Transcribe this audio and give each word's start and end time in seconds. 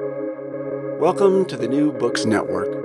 Welcome 0.00 1.44
to 1.44 1.56
the 1.56 1.68
New 1.68 1.92
Books 1.92 2.24
Network. 2.24 2.84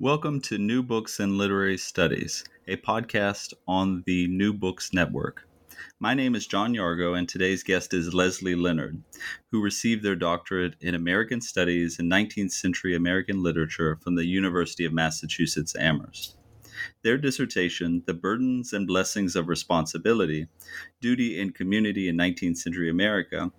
Welcome 0.00 0.40
to 0.40 0.58
New 0.58 0.82
Books 0.82 1.20
and 1.20 1.38
Literary 1.38 1.78
Studies, 1.78 2.42
a 2.66 2.78
podcast 2.78 3.54
on 3.68 4.02
the 4.06 4.26
New 4.26 4.52
Books 4.52 4.92
Network. 4.92 5.46
My 6.00 6.14
name 6.14 6.34
is 6.34 6.48
John 6.48 6.74
Yargo, 6.74 7.16
and 7.16 7.28
today's 7.28 7.62
guest 7.62 7.94
is 7.94 8.12
Leslie 8.12 8.56
Leonard, 8.56 9.00
who 9.52 9.62
received 9.62 10.02
their 10.02 10.16
doctorate 10.16 10.74
in 10.80 10.96
American 10.96 11.40
Studies 11.40 12.00
and 12.00 12.10
19th 12.10 12.50
Century 12.50 12.96
American 12.96 13.40
Literature 13.40 14.00
from 14.02 14.16
the 14.16 14.26
University 14.26 14.84
of 14.84 14.92
Massachusetts 14.92 15.76
Amherst. 15.78 16.34
Their 17.04 17.18
dissertation, 17.18 18.02
The 18.06 18.14
Burdens 18.14 18.72
and 18.72 18.84
Blessings 18.84 19.36
of 19.36 19.46
Responsibility 19.46 20.48
Duty 21.00 21.40
and 21.40 21.54
Community 21.54 22.08
in 22.08 22.16
19th 22.16 22.56
Century 22.56 22.90
America, 22.90 23.52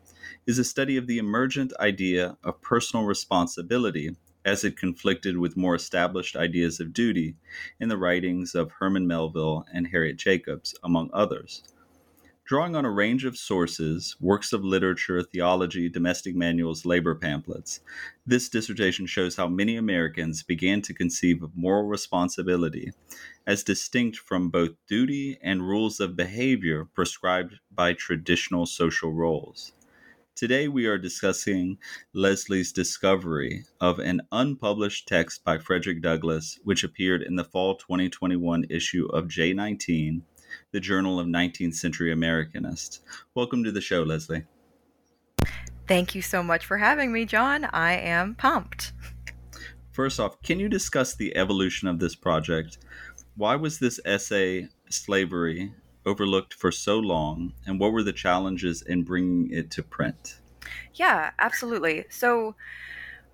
is 0.45 0.59
a 0.59 0.63
study 0.63 0.97
of 0.97 1.07
the 1.07 1.17
emergent 1.17 1.73
idea 1.79 2.37
of 2.43 2.61
personal 2.61 3.05
responsibility 3.05 4.15
as 4.45 4.63
it 4.63 4.77
conflicted 4.77 5.37
with 5.37 5.57
more 5.57 5.75
established 5.75 6.35
ideas 6.35 6.79
of 6.79 6.93
duty 6.93 7.35
in 7.79 7.89
the 7.89 7.97
writings 7.97 8.55
of 8.55 8.71
Herman 8.71 9.07
Melville 9.07 9.65
and 9.73 9.87
Harriet 9.87 10.17
Jacobs, 10.17 10.73
among 10.83 11.09
others. 11.13 11.63
Drawing 12.49 12.75
on 12.75 12.83
a 12.83 12.89
range 12.89 13.25
of 13.25 13.37
sources, 13.37 14.15
works 14.19 14.53
of 14.53 14.63
literature, 14.63 15.21
theology, 15.21 15.87
domestic 15.87 16.35
manuals, 16.35 16.83
labor 16.83 17.13
pamphlets, 17.13 17.79
this 18.25 18.49
dissertation 18.49 19.05
shows 19.05 19.35
how 19.35 19.47
many 19.47 19.75
Americans 19.75 20.41
began 20.41 20.81
to 20.81 20.93
conceive 20.93 21.43
of 21.43 21.55
moral 21.55 21.83
responsibility 21.83 22.91
as 23.45 23.63
distinct 23.63 24.17
from 24.17 24.49
both 24.49 24.71
duty 24.87 25.37
and 25.43 25.61
rules 25.61 25.99
of 25.99 26.15
behavior 26.15 26.85
prescribed 26.85 27.59
by 27.69 27.93
traditional 27.93 28.65
social 28.65 29.13
roles. 29.13 29.73
Today, 30.39 30.69
we 30.69 30.85
are 30.85 30.97
discussing 30.97 31.77
Leslie's 32.13 32.71
discovery 32.71 33.65
of 33.81 33.99
an 33.99 34.21
unpublished 34.31 35.05
text 35.05 35.43
by 35.43 35.57
Frederick 35.57 36.01
Douglass, 36.01 36.57
which 36.63 36.85
appeared 36.85 37.23
in 37.23 37.35
the 37.35 37.43
fall 37.43 37.75
2021 37.75 38.63
issue 38.69 39.07
of 39.07 39.25
J19, 39.25 40.21
the 40.71 40.79
Journal 40.79 41.19
of 41.19 41.27
19th 41.27 41.73
Century 41.75 42.15
Americanists. 42.15 43.01
Welcome 43.35 43.65
to 43.65 43.71
the 43.73 43.81
show, 43.81 44.01
Leslie. 44.03 44.45
Thank 45.89 46.15
you 46.15 46.21
so 46.21 46.41
much 46.41 46.65
for 46.65 46.77
having 46.77 47.11
me, 47.11 47.25
John. 47.25 47.65
I 47.65 47.97
am 47.97 48.33
pumped. 48.35 48.93
First 49.91 50.21
off, 50.21 50.41
can 50.41 50.57
you 50.57 50.69
discuss 50.69 51.15
the 51.15 51.35
evolution 51.35 51.89
of 51.89 51.99
this 51.99 52.15
project? 52.15 52.77
Why 53.35 53.57
was 53.57 53.79
this 53.79 53.99
essay, 54.05 54.69
Slavery, 54.89 55.73
overlooked 56.05 56.53
for 56.53 56.71
so 56.71 56.99
long, 56.99 57.53
and 57.65 57.79
what 57.79 57.91
were 57.91 58.03
the 58.03 58.13
challenges 58.13 58.81
in 58.81 59.03
bringing 59.03 59.51
it 59.51 59.71
to 59.71 59.83
print? 59.83 60.39
Yeah, 60.93 61.31
absolutely. 61.39 62.05
So, 62.09 62.55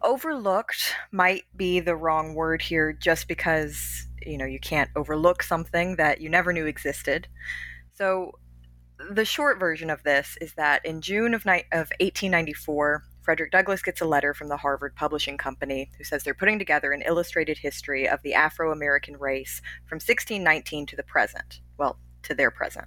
overlooked 0.02 0.94
might 1.12 1.44
be 1.56 1.80
the 1.80 1.96
wrong 1.96 2.36
word 2.36 2.62
here 2.62 2.94
just 2.94 3.28
because, 3.28 4.08
you 4.26 4.38
know, 4.38 4.46
you 4.46 4.60
can't 4.60 4.90
overlook 4.96 5.42
something 5.42 5.96
that 5.96 6.22
you 6.22 6.30
never 6.30 6.54
knew 6.54 6.66
existed. 6.66 7.28
So, 7.94 8.34
the 9.12 9.26
short 9.26 9.60
version 9.60 9.90
of 9.90 10.04
this 10.04 10.38
is 10.40 10.54
that 10.54 10.86
in 10.86 11.02
June 11.02 11.34
of, 11.34 11.46
ni- 11.46 11.66
of 11.72 11.92
1894, 12.00 13.04
Frederick 13.22 13.52
Douglass 13.52 13.82
gets 13.82 14.02
a 14.02 14.06
letter 14.06 14.34
from 14.34 14.50
the 14.50 14.58
Harvard 14.58 14.96
Publishing 14.96 15.38
Company 15.38 15.90
who 15.98 16.04
says 16.04 16.24
they're 16.24 16.36
putting 16.36 16.60
together 16.60 16.92
an 16.92 17.02
illustrated 17.02 17.58
history 17.58 18.08
of 18.08 18.22
the 18.22 18.36
Afro 18.36 18.72
American 18.72 19.18
race 19.18 19.62
from 19.88 19.96
1619 19.96 20.86
to 20.86 20.96
the 20.96 21.04
present. 21.04 21.62
Well, 21.78 21.98
to 22.26 22.36
their 22.36 22.52
present. 22.52 22.86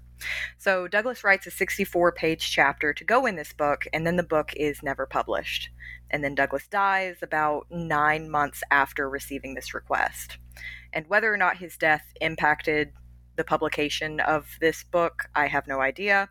So 0.59 0.89
Douglass 0.89 1.25
writes 1.25 1.47
a 1.47 1.51
64 1.51 2.13
page 2.13 2.51
chapter 2.51 2.93
to 2.93 3.05
go 3.05 3.27
in 3.27 3.37
this 3.37 3.53
book, 3.53 3.87
and 3.93 4.07
then 4.07 4.17
the 4.17 4.23
book 4.23 4.53
is 4.57 4.83
never 4.83 5.07
published. 5.07 5.71
And 6.11 6.23
then 6.23 6.35
Douglass 6.35 6.67
dies 6.69 7.17
about 7.23 7.67
nine 7.71 8.31
months 8.31 8.63
after 8.71 9.09
receiving 9.09 9.55
this 9.55 9.75
request. 9.75 10.39
And 10.93 11.07
whether 11.09 11.33
or 11.33 11.37
not 11.37 11.59
his 11.59 11.77
death 11.77 12.05
impacted 12.21 12.93
the 13.37 13.45
publication 13.45 14.21
of 14.21 14.57
this 14.61 14.83
book, 14.83 15.25
I 15.35 15.47
have 15.47 15.67
no 15.67 15.81
idea. 15.81 16.29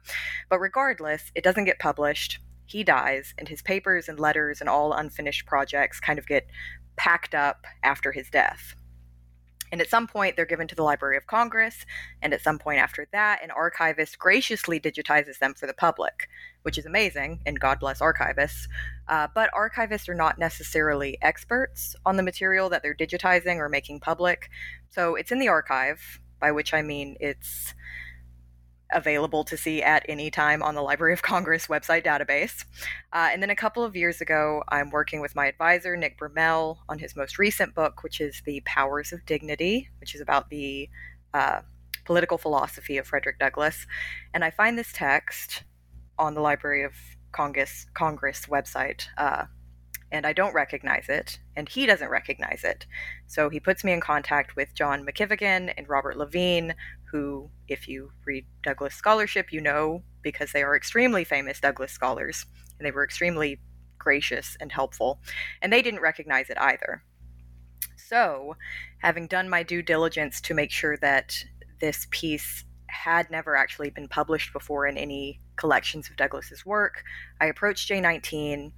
But 0.49 0.59
regardless, 0.59 1.31
it 1.35 1.43
doesn't 1.43 1.65
get 1.65 1.79
published. 1.79 2.39
He 2.65 2.83
dies, 2.83 3.33
and 3.37 3.47
his 3.47 3.61
papers 3.61 4.09
and 4.09 4.19
letters 4.19 4.59
and 4.59 4.69
all 4.69 4.93
unfinished 4.93 5.45
projects 5.45 5.99
kind 5.99 6.19
of 6.19 6.27
get 6.27 6.47
packed 6.97 7.33
up 7.33 7.65
after 7.83 8.11
his 8.11 8.29
death. 8.29 8.75
And 9.71 9.81
at 9.81 9.89
some 9.89 10.07
point, 10.07 10.35
they're 10.35 10.45
given 10.45 10.67
to 10.67 10.75
the 10.75 10.83
Library 10.83 11.17
of 11.17 11.27
Congress. 11.27 11.85
And 12.21 12.33
at 12.33 12.41
some 12.41 12.59
point 12.59 12.79
after 12.79 13.07
that, 13.11 13.43
an 13.43 13.51
archivist 13.51 14.17
graciously 14.19 14.79
digitizes 14.79 15.39
them 15.39 15.53
for 15.53 15.67
the 15.67 15.73
public, 15.73 16.29
which 16.63 16.77
is 16.77 16.85
amazing. 16.85 17.41
And 17.45 17.59
God 17.59 17.79
bless 17.79 17.99
archivists. 17.99 18.67
Uh, 19.07 19.27
but 19.33 19.49
archivists 19.51 20.09
are 20.09 20.15
not 20.15 20.37
necessarily 20.37 21.17
experts 21.21 21.95
on 22.05 22.17
the 22.17 22.23
material 22.23 22.69
that 22.69 22.83
they're 22.83 22.95
digitizing 22.95 23.57
or 23.57 23.69
making 23.69 23.99
public. 23.99 24.49
So 24.89 25.15
it's 25.15 25.31
in 25.31 25.39
the 25.39 25.47
archive, 25.47 26.19
by 26.39 26.51
which 26.51 26.73
I 26.73 26.81
mean 26.81 27.17
it's 27.19 27.73
available 28.91 29.43
to 29.43 29.57
see 29.57 29.81
at 29.83 30.05
any 30.07 30.31
time 30.31 30.63
on 30.63 30.75
the 30.75 30.81
Library 30.81 31.13
of 31.13 31.21
Congress 31.21 31.67
website 31.67 32.05
database. 32.05 32.65
Uh, 33.13 33.29
and 33.31 33.41
then 33.41 33.49
a 33.49 33.55
couple 33.55 33.83
of 33.83 33.95
years 33.95 34.21
ago, 34.21 34.63
I'm 34.69 34.89
working 34.89 35.21
with 35.21 35.35
my 35.35 35.47
advisor, 35.47 35.95
Nick 35.97 36.17
Bromell, 36.17 36.77
on 36.89 36.99
his 36.99 37.15
most 37.15 37.37
recent 37.37 37.75
book, 37.75 38.03
which 38.03 38.21
is 38.21 38.41
The 38.45 38.61
Powers 38.65 39.11
of 39.11 39.25
Dignity, 39.25 39.89
which 39.99 40.15
is 40.15 40.21
about 40.21 40.49
the 40.49 40.89
uh, 41.33 41.61
political 42.05 42.37
philosophy 42.37 42.97
of 42.97 43.07
Frederick 43.07 43.39
Douglass. 43.39 43.85
And 44.33 44.43
I 44.43 44.51
find 44.51 44.77
this 44.77 44.91
text 44.93 45.63
on 46.17 46.33
the 46.33 46.41
Library 46.41 46.83
of 46.83 46.93
Congress, 47.31 47.85
Congress 47.93 48.45
website. 48.49 49.07
Uh, 49.17 49.45
and 50.11 50.25
I 50.25 50.33
don't 50.33 50.53
recognize 50.53 51.09
it, 51.09 51.39
and 51.55 51.67
he 51.67 51.85
doesn't 51.85 52.09
recognize 52.09 52.63
it. 52.63 52.85
So 53.25 53.49
he 53.49 53.59
puts 53.59 53.83
me 53.83 53.91
in 53.91 53.99
contact 53.99 54.55
with 54.55 54.73
John 54.73 55.05
McKivigan 55.05 55.73
and 55.77 55.89
Robert 55.89 56.17
Levine, 56.17 56.75
who, 57.11 57.49
if 57.67 57.87
you 57.87 58.11
read 58.25 58.45
Douglass 58.63 58.95
scholarship, 58.95 59.51
you 59.51 59.61
know 59.61 60.03
because 60.27 60.51
they 60.51 60.61
are 60.61 60.75
extremely 60.75 61.23
famous 61.23 61.59
Douglass 61.61 61.93
scholars, 61.93 62.45
and 62.77 62.85
they 62.85 62.91
were 62.91 63.03
extremely 63.03 63.59
gracious 63.97 64.57
and 64.59 64.71
helpful, 64.71 65.19
and 65.61 65.71
they 65.71 65.81
didn't 65.81 66.01
recognize 66.01 66.49
it 66.49 66.57
either. 66.59 67.01
So, 67.95 68.55
having 68.99 69.27
done 69.27 69.49
my 69.49 69.63
due 69.63 69.81
diligence 69.81 70.41
to 70.41 70.53
make 70.53 70.71
sure 70.71 70.97
that 70.97 71.43
this 71.79 72.07
piece 72.11 72.65
had 72.87 73.29
never 73.29 73.55
actually 73.55 73.89
been 73.89 74.07
published 74.07 74.53
before 74.53 74.85
in 74.87 74.97
any 74.97 75.39
collections 75.55 76.09
of 76.09 76.15
Douglass's 76.17 76.65
work, 76.65 77.03
I 77.39 77.45
approached 77.47 77.89
J19 77.89 78.71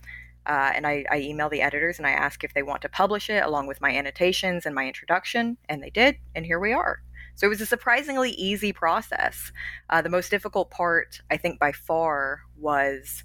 uh, 0.49 0.71
and 0.73 0.87
I, 0.87 1.05
I 1.11 1.19
email 1.19 1.47
the 1.47 1.61
editors 1.61 1.99
and 1.99 2.07
I 2.07 2.11
ask 2.11 2.43
if 2.43 2.55
they 2.55 2.63
want 2.63 2.81
to 2.81 2.89
publish 2.89 3.29
it 3.29 3.43
along 3.43 3.67
with 3.67 3.79
my 3.81 3.91
annotations 3.91 4.65
and 4.65 4.73
my 4.73 4.87
introduction, 4.87 5.57
and 5.69 5.83
they 5.83 5.91
did, 5.91 6.17
and 6.33 6.43
here 6.43 6.59
we 6.59 6.73
are. 6.73 7.03
So 7.35 7.45
it 7.45 7.49
was 7.49 7.61
a 7.61 7.67
surprisingly 7.67 8.31
easy 8.31 8.73
process. 8.73 9.51
Uh, 9.91 10.01
the 10.01 10.09
most 10.09 10.31
difficult 10.31 10.71
part, 10.71 11.21
I 11.29 11.37
think, 11.37 11.59
by 11.59 11.71
far, 11.71 12.41
was 12.57 13.23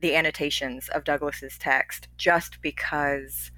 the 0.00 0.14
annotations 0.14 0.88
of 0.88 1.02
Douglass's 1.02 1.58
text, 1.58 2.06
just 2.16 2.62
because, 2.62 3.50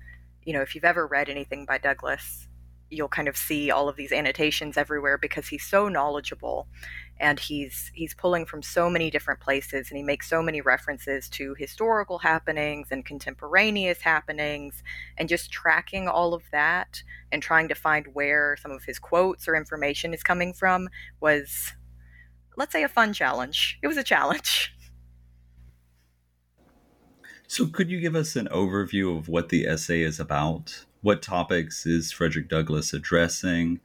you 0.42 0.54
know, 0.54 0.62
if 0.62 0.74
you've 0.74 0.82
ever 0.82 1.06
read 1.06 1.28
anything 1.28 1.66
by 1.66 1.76
Douglass, 1.76 2.48
you'll 2.88 3.08
kind 3.08 3.28
of 3.28 3.36
see 3.36 3.70
all 3.70 3.88
of 3.88 3.96
these 3.96 4.12
annotations 4.12 4.78
everywhere 4.78 5.18
because 5.18 5.48
he's 5.48 5.66
so 5.66 5.88
knowledgeable 5.88 6.68
and 7.20 7.38
he's 7.38 7.90
he's 7.94 8.14
pulling 8.14 8.44
from 8.44 8.62
so 8.62 8.90
many 8.90 9.10
different 9.10 9.40
places 9.40 9.88
and 9.90 9.96
he 9.96 10.02
makes 10.02 10.28
so 10.28 10.42
many 10.42 10.60
references 10.60 11.28
to 11.28 11.54
historical 11.54 12.18
happenings 12.18 12.88
and 12.90 13.04
contemporaneous 13.04 14.00
happenings 14.00 14.82
and 15.16 15.28
just 15.28 15.50
tracking 15.52 16.08
all 16.08 16.34
of 16.34 16.42
that 16.50 17.02
and 17.30 17.42
trying 17.42 17.68
to 17.68 17.74
find 17.74 18.06
where 18.14 18.56
some 18.60 18.72
of 18.72 18.84
his 18.84 18.98
quotes 18.98 19.46
or 19.46 19.54
information 19.54 20.12
is 20.12 20.22
coming 20.22 20.52
from 20.52 20.88
was 21.20 21.72
let's 22.56 22.72
say 22.72 22.82
a 22.82 22.88
fun 22.88 23.12
challenge. 23.12 23.78
It 23.82 23.88
was 23.88 23.96
a 23.96 24.04
challenge. 24.04 24.72
So 27.46 27.66
could 27.66 27.90
you 27.90 28.00
give 28.00 28.16
us 28.16 28.36
an 28.36 28.48
overview 28.48 29.16
of 29.16 29.28
what 29.28 29.50
the 29.50 29.66
essay 29.66 30.00
is 30.00 30.18
about? 30.18 30.86
What 31.02 31.22
topics 31.22 31.84
is 31.84 32.10
frederick 32.10 32.48
douglass 32.48 32.92
addressing? 32.92 33.80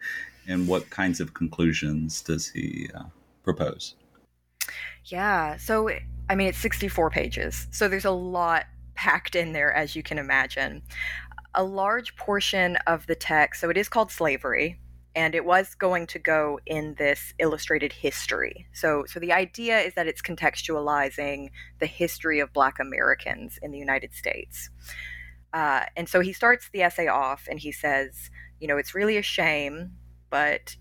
And 0.47 0.67
what 0.67 0.89
kinds 0.89 1.19
of 1.19 1.33
conclusions 1.33 2.21
does 2.21 2.47
he 2.47 2.89
uh, 2.95 3.03
propose? 3.43 3.95
Yeah. 5.05 5.57
So, 5.57 5.89
I 6.29 6.35
mean, 6.35 6.47
it's 6.47 6.57
64 6.59 7.09
pages. 7.09 7.67
So 7.71 7.87
there's 7.87 8.05
a 8.05 8.11
lot 8.11 8.65
packed 8.95 9.35
in 9.35 9.53
there, 9.53 9.73
as 9.73 9.95
you 9.95 10.03
can 10.03 10.17
imagine. 10.17 10.81
A 11.55 11.63
large 11.63 12.15
portion 12.15 12.77
of 12.85 13.07
the 13.07 13.15
text, 13.15 13.61
so 13.61 13.69
it 13.69 13.77
is 13.77 13.89
called 13.89 14.11
Slavery, 14.11 14.79
and 15.15 15.33
it 15.33 15.45
was 15.45 15.73
going 15.73 16.05
to 16.07 16.19
go 16.19 16.59
in 16.65 16.95
this 16.95 17.33
illustrated 17.39 17.91
history. 17.91 18.67
So, 18.73 19.05
so 19.07 19.19
the 19.19 19.33
idea 19.33 19.79
is 19.79 19.95
that 19.95 20.07
it's 20.07 20.21
contextualizing 20.21 21.49
the 21.79 21.87
history 21.87 22.39
of 22.39 22.53
Black 22.53 22.79
Americans 22.79 23.57
in 23.61 23.71
the 23.71 23.79
United 23.79 24.13
States. 24.13 24.69
Uh, 25.53 25.85
and 25.95 26.07
so 26.07 26.19
he 26.19 26.31
starts 26.31 26.69
the 26.71 26.83
essay 26.83 27.07
off 27.07 27.47
and 27.49 27.59
he 27.59 27.71
says, 27.71 28.29
you 28.59 28.67
know, 28.67 28.77
it's 28.77 28.93
really 28.93 29.17
a 29.17 29.21
shame, 29.23 29.93
but 30.29 30.75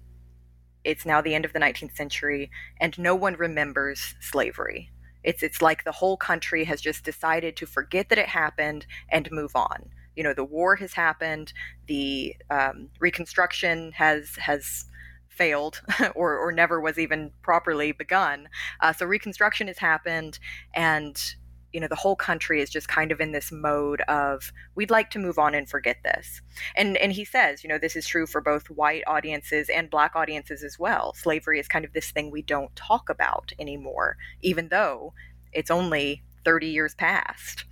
it's 0.89 1.05
now 1.05 1.21
the 1.21 1.35
end 1.35 1.45
of 1.45 1.53
the 1.53 1.59
19th 1.59 1.95
century, 1.95 2.51
and 2.81 2.99
no 2.99 3.15
one 3.15 3.35
remembers 3.35 4.15
slavery. 4.21 4.91
It's 5.23 5.43
it's 5.43 5.61
like 5.61 5.85
the 5.85 5.93
whole 5.93 6.17
country 6.17 6.65
has 6.65 6.81
just 6.81 7.05
decided 7.05 7.57
to 7.57 7.67
forget 7.67 8.09
that 8.09 8.19
it 8.19 8.29
happened 8.29 8.87
and 9.11 9.31
move 9.31 9.55
on. 9.55 9.91
You 10.17 10.23
know, 10.25 10.33
the 10.33 10.45
war 10.45 10.77
has 10.77 10.95
happened, 10.95 11.53
the 11.87 12.35
um, 12.49 12.89
Reconstruction 13.01 13.93
has 13.93 14.37
has 14.37 14.87
failed 15.29 15.83
or, 16.15 16.39
or 16.39 16.53
never 16.53 16.81
was 16.81 16.99
even 16.99 17.33
properly 17.43 17.93
begun. 17.93 18.49
Uh, 18.81 18.95
so 18.95 19.05
Reconstruction 19.05 19.67
has 19.67 19.79
happened, 19.79 20.39
and 20.73 21.35
you 21.73 21.81
know 21.81 21.89
the 21.89 21.95
whole 21.95 22.17
country 22.17 22.61
is 22.61 22.71
just 22.71 22.89
kind 22.89 23.13
of 23.13 23.21
in 23.21 23.33
this 23.33 23.53
mode 23.53 24.01
of 24.03 24.53
we'd 24.75 24.91
like 24.91 25.11
to 25.11 25.19
move 25.19 25.39
on 25.39 25.55
and 25.55 25.69
forget 25.69 25.99
this. 26.05 26.41
And 26.77 26.97
and 26.97 27.13
he 27.13 27.25
says 27.25 27.63
you 27.63 27.69
know 27.69 27.79
this 27.79 27.97
is 27.97 28.07
true 28.07 28.27
for 28.27 28.41
both 28.41 28.71
white 28.71 29.03
audiences 29.07 29.69
and 29.69 29.91
black 29.91 30.17
audiences 30.17 30.63
as 30.63 30.79
well. 30.79 31.15
Slavery 31.15 31.61
is 31.61 31.69
kind 31.69 31.85
of 31.85 31.93
this 31.93 32.11
thing 32.11 32.31
we 32.31 32.43
don't 32.43 32.75
talk 32.77 33.09
about 33.09 33.53
anymore 33.59 34.17
even 34.43 34.69
though 34.69 35.13
it's 35.53 35.71
only 35.71 36.23
30 36.45 36.69
years 36.69 36.95
past. 36.95 37.65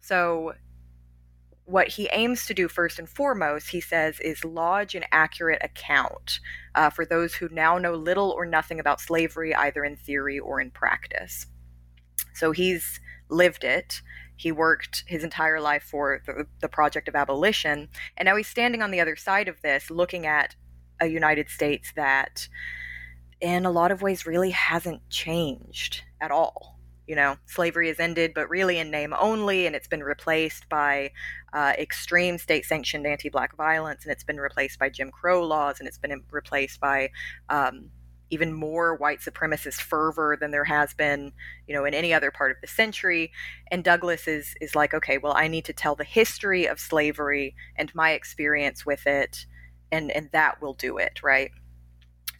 So 0.00 0.54
what 1.64 1.88
he 1.88 2.08
aims 2.12 2.46
to 2.46 2.54
do 2.54 2.66
first 2.66 2.98
and 2.98 3.08
foremost, 3.08 3.68
he 3.68 3.80
says, 3.80 4.20
is 4.20 4.44
lodge 4.44 4.94
an 4.94 5.04
accurate 5.12 5.60
account 5.62 6.40
uh, 6.74 6.88
for 6.88 7.04
those 7.04 7.34
who 7.34 7.48
now 7.50 7.76
know 7.76 7.94
little 7.94 8.30
or 8.30 8.46
nothing 8.46 8.80
about 8.80 9.00
slavery, 9.00 9.54
either 9.54 9.84
in 9.84 9.96
theory 9.96 10.38
or 10.38 10.60
in 10.60 10.70
practice. 10.70 11.46
So 12.38 12.52
he's 12.52 13.00
lived 13.28 13.64
it. 13.64 14.00
He 14.36 14.52
worked 14.52 15.04
his 15.06 15.24
entire 15.24 15.60
life 15.60 15.82
for 15.82 16.22
the, 16.24 16.46
the 16.60 16.68
project 16.68 17.08
of 17.08 17.16
abolition. 17.16 17.88
And 18.16 18.26
now 18.26 18.36
he's 18.36 18.46
standing 18.46 18.82
on 18.82 18.90
the 18.90 19.00
other 19.00 19.16
side 19.16 19.48
of 19.48 19.60
this, 19.62 19.90
looking 19.90 20.26
at 20.26 20.54
a 21.00 21.06
United 21.06 21.48
States 21.48 21.92
that, 21.96 22.48
in 23.40 23.66
a 23.66 23.70
lot 23.70 23.90
of 23.90 24.02
ways, 24.02 24.26
really 24.26 24.50
hasn't 24.50 25.08
changed 25.10 26.02
at 26.20 26.30
all. 26.30 26.78
You 27.06 27.16
know, 27.16 27.36
slavery 27.46 27.88
has 27.88 27.98
ended, 27.98 28.32
but 28.34 28.50
really 28.50 28.78
in 28.78 28.90
name 28.90 29.14
only, 29.18 29.66
and 29.66 29.74
it's 29.74 29.88
been 29.88 30.02
replaced 30.02 30.68
by 30.68 31.12
uh, 31.52 31.72
extreme 31.78 32.36
state 32.36 32.66
sanctioned 32.66 33.06
anti 33.06 33.30
black 33.30 33.56
violence, 33.56 34.04
and 34.04 34.12
it's 34.12 34.24
been 34.24 34.38
replaced 34.38 34.78
by 34.78 34.90
Jim 34.90 35.10
Crow 35.10 35.42
laws, 35.42 35.78
and 35.78 35.88
it's 35.88 35.98
been 35.98 36.22
replaced 36.30 36.80
by 36.80 37.10
um, 37.48 37.90
even 38.30 38.52
more 38.52 38.94
white 38.94 39.20
supremacist 39.20 39.80
fervor 39.80 40.36
than 40.38 40.50
there 40.50 40.64
has 40.64 40.94
been, 40.94 41.32
you 41.66 41.74
know, 41.74 41.84
in 41.84 41.94
any 41.94 42.12
other 42.12 42.30
part 42.30 42.50
of 42.50 42.58
the 42.60 42.66
century. 42.66 43.32
And 43.70 43.84
Douglass 43.84 44.28
is 44.28 44.54
is 44.60 44.74
like, 44.74 44.94
okay, 44.94 45.18
well, 45.18 45.34
I 45.36 45.48
need 45.48 45.64
to 45.66 45.72
tell 45.72 45.94
the 45.94 46.04
history 46.04 46.66
of 46.66 46.80
slavery 46.80 47.54
and 47.76 47.94
my 47.94 48.12
experience 48.12 48.84
with 48.84 49.06
it, 49.06 49.46
and 49.90 50.10
and 50.10 50.30
that 50.32 50.60
will 50.60 50.74
do 50.74 50.98
it, 50.98 51.22
right? 51.22 51.50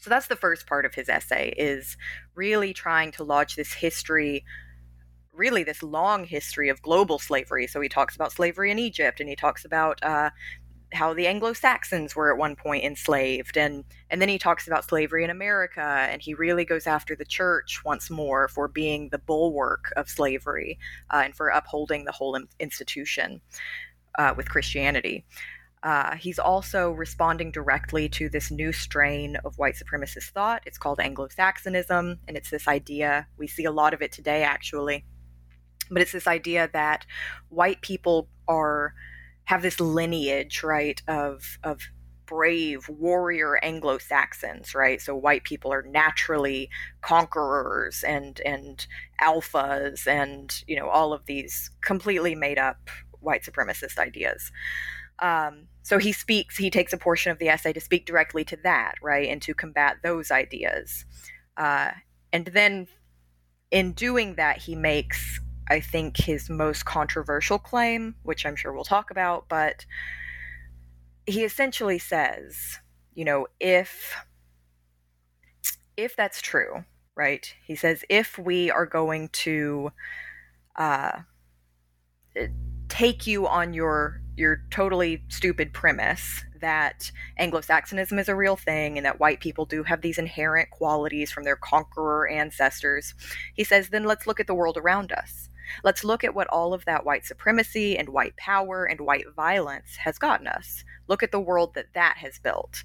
So 0.00 0.10
that's 0.10 0.28
the 0.28 0.36
first 0.36 0.66
part 0.66 0.84
of 0.86 0.94
his 0.94 1.08
essay 1.08 1.54
is 1.56 1.96
really 2.34 2.72
trying 2.72 3.10
to 3.12 3.24
lodge 3.24 3.56
this 3.56 3.72
history 3.72 4.44
really 5.38 5.62
this 5.62 5.82
long 5.82 6.24
history 6.24 6.68
of 6.68 6.82
global 6.82 7.18
slavery. 7.18 7.66
So 7.66 7.80
he 7.80 7.88
talks 7.88 8.16
about 8.16 8.32
slavery 8.32 8.70
in 8.70 8.78
Egypt, 8.78 9.20
and 9.20 9.28
he 9.28 9.36
talks 9.36 9.64
about 9.64 10.02
uh, 10.02 10.30
how 10.92 11.12
the 11.12 11.26
Anglo-Saxons 11.26 12.16
were 12.16 12.32
at 12.32 12.38
one 12.38 12.56
point 12.56 12.84
enslaved 12.84 13.56
and 13.56 13.84
and 14.10 14.22
then 14.22 14.28
he 14.28 14.38
talks 14.38 14.66
about 14.66 14.88
slavery 14.88 15.22
in 15.22 15.30
America 15.30 15.80
and 15.80 16.22
he 16.22 16.34
really 16.34 16.64
goes 16.64 16.86
after 16.86 17.14
the 17.14 17.24
church 17.24 17.82
once 17.84 18.08
more 18.08 18.48
for 18.48 18.68
being 18.68 19.08
the 19.10 19.18
bulwark 19.18 19.92
of 19.96 20.08
slavery 20.08 20.78
uh, 21.10 21.22
and 21.24 21.34
for 21.36 21.48
upholding 21.48 22.04
the 22.04 22.12
whole 22.12 22.38
institution 22.58 23.40
uh, 24.18 24.32
with 24.36 24.48
Christianity. 24.48 25.24
Uh, 25.82 26.16
he's 26.16 26.38
also 26.38 26.90
responding 26.90 27.52
directly 27.52 28.08
to 28.08 28.28
this 28.28 28.50
new 28.50 28.72
strain 28.72 29.36
of 29.44 29.58
white 29.58 29.76
supremacist 29.76 30.30
thought. 30.30 30.62
It's 30.66 30.78
called 30.78 30.98
Anglo 30.98 31.28
Saxonism, 31.28 32.18
and 32.26 32.36
it's 32.36 32.50
this 32.50 32.66
idea, 32.66 33.28
we 33.36 33.46
see 33.46 33.64
a 33.64 33.70
lot 33.70 33.94
of 33.94 34.02
it 34.02 34.10
today 34.10 34.42
actually, 34.42 35.04
but 35.90 36.02
it's 36.02 36.12
this 36.12 36.26
idea 36.26 36.68
that 36.72 37.06
white 37.48 37.80
people 37.80 38.28
are 38.48 38.94
have 39.48 39.62
this 39.62 39.80
lineage, 39.80 40.62
right, 40.62 41.00
of 41.08 41.58
of 41.64 41.80
brave 42.26 42.86
warrior 42.90 43.58
Anglo-Saxons, 43.64 44.74
right? 44.74 45.00
So 45.00 45.16
white 45.16 45.44
people 45.44 45.72
are 45.72 45.82
naturally 45.82 46.68
conquerors 47.00 48.04
and 48.06 48.38
and 48.44 48.86
alphas 49.22 50.06
and 50.06 50.54
you 50.66 50.76
know 50.76 50.88
all 50.90 51.14
of 51.14 51.24
these 51.24 51.70
completely 51.80 52.34
made 52.34 52.58
up 52.58 52.90
white 53.20 53.42
supremacist 53.42 53.98
ideas. 53.98 54.52
Um, 55.20 55.68
so 55.82 55.96
he 55.96 56.12
speaks, 56.12 56.58
he 56.58 56.68
takes 56.68 56.92
a 56.92 56.98
portion 56.98 57.32
of 57.32 57.38
the 57.38 57.48
essay 57.48 57.72
to 57.72 57.80
speak 57.80 58.04
directly 58.04 58.44
to 58.44 58.58
that, 58.62 58.96
right, 59.02 59.28
and 59.28 59.40
to 59.42 59.54
combat 59.54 59.96
those 60.02 60.30
ideas. 60.30 61.06
Uh, 61.56 61.92
and 62.34 62.44
then 62.48 62.86
in 63.70 63.92
doing 63.92 64.34
that, 64.34 64.58
he 64.58 64.76
makes 64.76 65.40
I 65.68 65.80
think, 65.80 66.16
his 66.16 66.48
most 66.48 66.84
controversial 66.84 67.58
claim, 67.58 68.14
which 68.22 68.46
I'm 68.46 68.56
sure 68.56 68.72
we'll 68.72 68.84
talk 68.84 69.10
about, 69.10 69.48
but 69.48 69.84
he 71.26 71.44
essentially 71.44 71.98
says, 71.98 72.78
you 73.14 73.24
know, 73.24 73.46
if 73.60 74.16
if 75.96 76.14
that's 76.16 76.40
true, 76.40 76.84
right? 77.16 77.52
He 77.66 77.74
says 77.74 78.04
if 78.08 78.38
we 78.38 78.70
are 78.70 78.86
going 78.86 79.28
to 79.30 79.90
uh, 80.76 81.18
take 82.88 83.26
you 83.26 83.46
on 83.46 83.74
your 83.74 84.20
your 84.36 84.62
totally 84.70 85.24
stupid 85.28 85.72
premise 85.72 86.44
that 86.60 87.10
Anglo-Saxonism 87.38 88.18
is 88.20 88.28
a 88.28 88.36
real 88.36 88.54
thing 88.54 88.96
and 88.96 89.04
that 89.04 89.18
white 89.18 89.40
people 89.40 89.66
do 89.66 89.82
have 89.82 90.00
these 90.00 90.18
inherent 90.18 90.70
qualities 90.70 91.32
from 91.32 91.42
their 91.42 91.56
conqueror 91.56 92.28
ancestors. 92.28 93.14
He 93.54 93.64
says 93.64 93.88
then 93.88 94.04
let's 94.04 94.26
look 94.28 94.38
at 94.38 94.46
the 94.46 94.54
world 94.54 94.76
around 94.76 95.10
us. 95.12 95.47
Let's 95.84 96.04
look 96.04 96.24
at 96.24 96.34
what 96.34 96.48
all 96.48 96.74
of 96.74 96.84
that 96.84 97.04
white 97.04 97.24
supremacy 97.24 97.96
and 97.96 98.08
white 98.08 98.36
power 98.36 98.84
and 98.84 99.00
white 99.00 99.26
violence 99.34 99.96
has 99.96 100.18
gotten 100.18 100.46
us. 100.46 100.84
Look 101.06 101.22
at 101.22 101.32
the 101.32 101.40
world 101.40 101.74
that 101.74 101.94
that 101.94 102.16
has 102.18 102.38
built. 102.38 102.84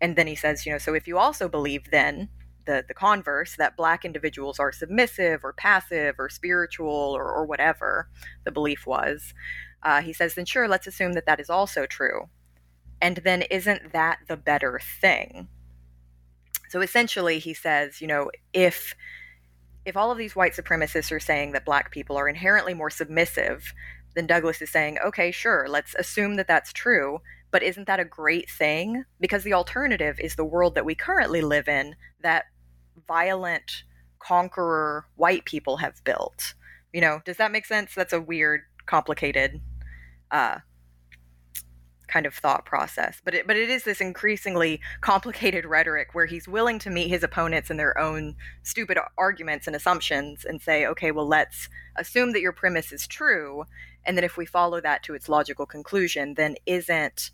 And 0.00 0.16
then 0.16 0.26
he 0.26 0.34
says, 0.34 0.64
you 0.64 0.72
know, 0.72 0.78
so 0.78 0.94
if 0.94 1.08
you 1.08 1.18
also 1.18 1.48
believe 1.48 1.90
then 1.90 2.28
the, 2.66 2.84
the 2.86 2.94
converse 2.94 3.56
that 3.56 3.76
black 3.76 4.04
individuals 4.04 4.58
are 4.58 4.72
submissive 4.72 5.42
or 5.42 5.52
passive 5.52 6.16
or 6.18 6.28
spiritual 6.28 7.16
or, 7.16 7.24
or 7.24 7.46
whatever 7.46 8.08
the 8.44 8.52
belief 8.52 8.86
was, 8.86 9.34
uh, 9.82 10.00
he 10.02 10.12
says, 10.12 10.34
then 10.34 10.44
sure, 10.44 10.68
let's 10.68 10.86
assume 10.86 11.14
that 11.14 11.26
that 11.26 11.40
is 11.40 11.50
also 11.50 11.86
true. 11.86 12.28
And 13.00 13.18
then 13.18 13.42
isn't 13.42 13.92
that 13.92 14.18
the 14.28 14.36
better 14.36 14.80
thing? 15.00 15.48
So 16.68 16.80
essentially, 16.80 17.38
he 17.38 17.54
says, 17.54 18.00
you 18.00 18.06
know, 18.06 18.30
if 18.52 18.94
if 19.84 19.96
all 19.96 20.10
of 20.10 20.18
these 20.18 20.36
white 20.36 20.54
supremacists 20.54 21.12
are 21.12 21.20
saying 21.20 21.52
that 21.52 21.64
black 21.64 21.90
people 21.90 22.16
are 22.16 22.28
inherently 22.28 22.74
more 22.74 22.90
submissive, 22.90 23.72
then 24.14 24.26
Douglass 24.26 24.60
is 24.60 24.70
saying, 24.70 24.98
okay, 25.04 25.30
sure, 25.30 25.66
let's 25.68 25.94
assume 25.94 26.36
that 26.36 26.48
that's 26.48 26.72
true, 26.72 27.20
but 27.50 27.62
isn't 27.62 27.86
that 27.86 28.00
a 28.00 28.04
great 28.04 28.50
thing? 28.50 29.04
Because 29.20 29.44
the 29.44 29.54
alternative 29.54 30.18
is 30.20 30.36
the 30.36 30.44
world 30.44 30.74
that 30.74 30.84
we 30.84 30.94
currently 30.94 31.40
live 31.40 31.68
in 31.68 31.94
that 32.22 32.44
violent 33.06 33.84
conqueror 34.18 35.06
white 35.16 35.44
people 35.44 35.78
have 35.78 36.02
built. 36.04 36.54
You 36.92 37.00
know, 37.00 37.20
does 37.24 37.36
that 37.36 37.52
make 37.52 37.66
sense? 37.66 37.94
That's 37.94 38.12
a 38.12 38.20
weird, 38.20 38.62
complicated 38.86 39.60
uh, 40.30 40.58
kind 42.08 42.26
of 42.26 42.34
thought 42.34 42.64
process. 42.64 43.20
But 43.24 43.34
it, 43.34 43.46
but 43.46 43.56
it 43.56 43.70
is 43.70 43.84
this 43.84 44.00
increasingly 44.00 44.80
complicated 45.00 45.64
rhetoric 45.64 46.14
where 46.14 46.26
he's 46.26 46.48
willing 46.48 46.78
to 46.80 46.90
meet 46.90 47.08
his 47.08 47.22
opponents 47.22 47.70
in 47.70 47.76
their 47.76 47.96
own 47.98 48.34
stupid 48.62 48.98
arguments 49.16 49.66
and 49.66 49.76
assumptions 49.76 50.44
and 50.44 50.60
say, 50.60 50.86
okay, 50.86 51.10
well, 51.10 51.28
let's 51.28 51.68
assume 51.96 52.32
that 52.32 52.40
your 52.40 52.52
premise 52.52 52.92
is 52.92 53.06
true. 53.06 53.64
And 54.04 54.16
then 54.16 54.24
if 54.24 54.36
we 54.36 54.46
follow 54.46 54.80
that 54.80 55.02
to 55.04 55.14
its 55.14 55.28
logical 55.28 55.66
conclusion, 55.66 56.34
then 56.34 56.56
isn't 56.66 57.30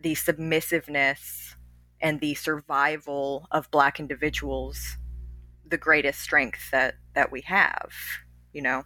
the 0.00 0.14
submissiveness 0.14 1.54
and 2.00 2.20
the 2.20 2.34
survival 2.34 3.46
of 3.50 3.70
black 3.70 4.00
individuals 4.00 4.98
the 5.64 5.78
greatest 5.78 6.20
strength 6.20 6.70
that 6.70 6.96
that 7.14 7.32
we 7.32 7.40
have, 7.42 7.92
you 8.52 8.60
know? 8.60 8.84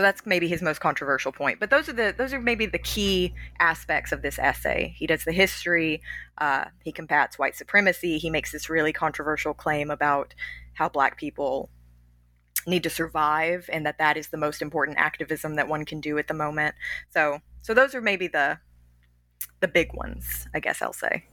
So 0.00 0.02
that's 0.02 0.24
maybe 0.24 0.48
his 0.48 0.62
most 0.62 0.80
controversial 0.80 1.30
point. 1.30 1.60
But 1.60 1.68
those 1.68 1.86
are 1.86 1.92
the 1.92 2.14
those 2.16 2.32
are 2.32 2.40
maybe 2.40 2.64
the 2.64 2.78
key 2.78 3.34
aspects 3.58 4.12
of 4.12 4.22
this 4.22 4.38
essay. 4.38 4.94
He 4.96 5.06
does 5.06 5.24
the 5.24 5.32
history. 5.32 6.00
Uh, 6.38 6.64
he 6.82 6.90
combats 6.90 7.38
white 7.38 7.54
supremacy. 7.54 8.16
He 8.16 8.30
makes 8.30 8.50
this 8.50 8.70
really 8.70 8.94
controversial 8.94 9.52
claim 9.52 9.90
about 9.90 10.34
how 10.72 10.88
black 10.88 11.18
people 11.18 11.68
need 12.66 12.82
to 12.84 12.88
survive 12.88 13.68
and 13.70 13.84
that 13.84 13.98
that 13.98 14.16
is 14.16 14.28
the 14.28 14.38
most 14.38 14.62
important 14.62 14.96
activism 14.96 15.56
that 15.56 15.68
one 15.68 15.84
can 15.84 16.00
do 16.00 16.16
at 16.16 16.28
the 16.28 16.34
moment. 16.34 16.74
So 17.10 17.40
so 17.60 17.74
those 17.74 17.94
are 17.94 18.00
maybe 18.00 18.26
the 18.26 18.58
the 19.60 19.68
big 19.68 19.92
ones, 19.92 20.48
I 20.54 20.60
guess 20.60 20.80
I'll 20.80 20.94
say. 20.94 21.26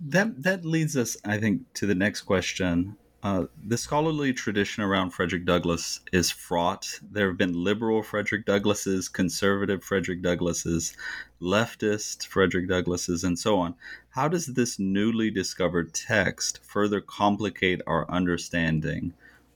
That 0.00 0.42
that 0.42 0.64
leads 0.64 0.96
us, 0.96 1.16
I 1.24 1.38
think, 1.38 1.72
to 1.74 1.86
the 1.86 1.94
next 1.94 2.22
question 2.22 2.96
Uh, 3.22 3.46
the 3.66 3.78
scholarly 3.78 4.32
tradition 4.32 4.82
around 4.82 5.10
Frederick 5.10 5.44
Douglass 5.44 6.00
is 6.12 6.30
fraught. 6.30 7.00
There 7.10 7.28
have 7.28 7.38
been 7.38 7.64
liberal 7.64 8.02
Frederick 8.02 8.46
Douglasses, 8.46 9.12
conservative 9.12 9.82
Frederick 9.82 10.22
Douglasses, 10.22 10.94
leftist 11.40 12.26
Frederick 12.26 12.68
Douglasses, 12.68 13.24
and 13.24 13.38
so 13.38 13.58
on. 13.58 13.74
How 14.10 14.28
does 14.28 14.46
this 14.46 14.78
newly 14.78 15.30
discovered 15.30 15.92
text 15.92 16.60
further 16.62 17.00
complicate 17.00 17.80
our 17.86 18.08
understanding 18.10 19.12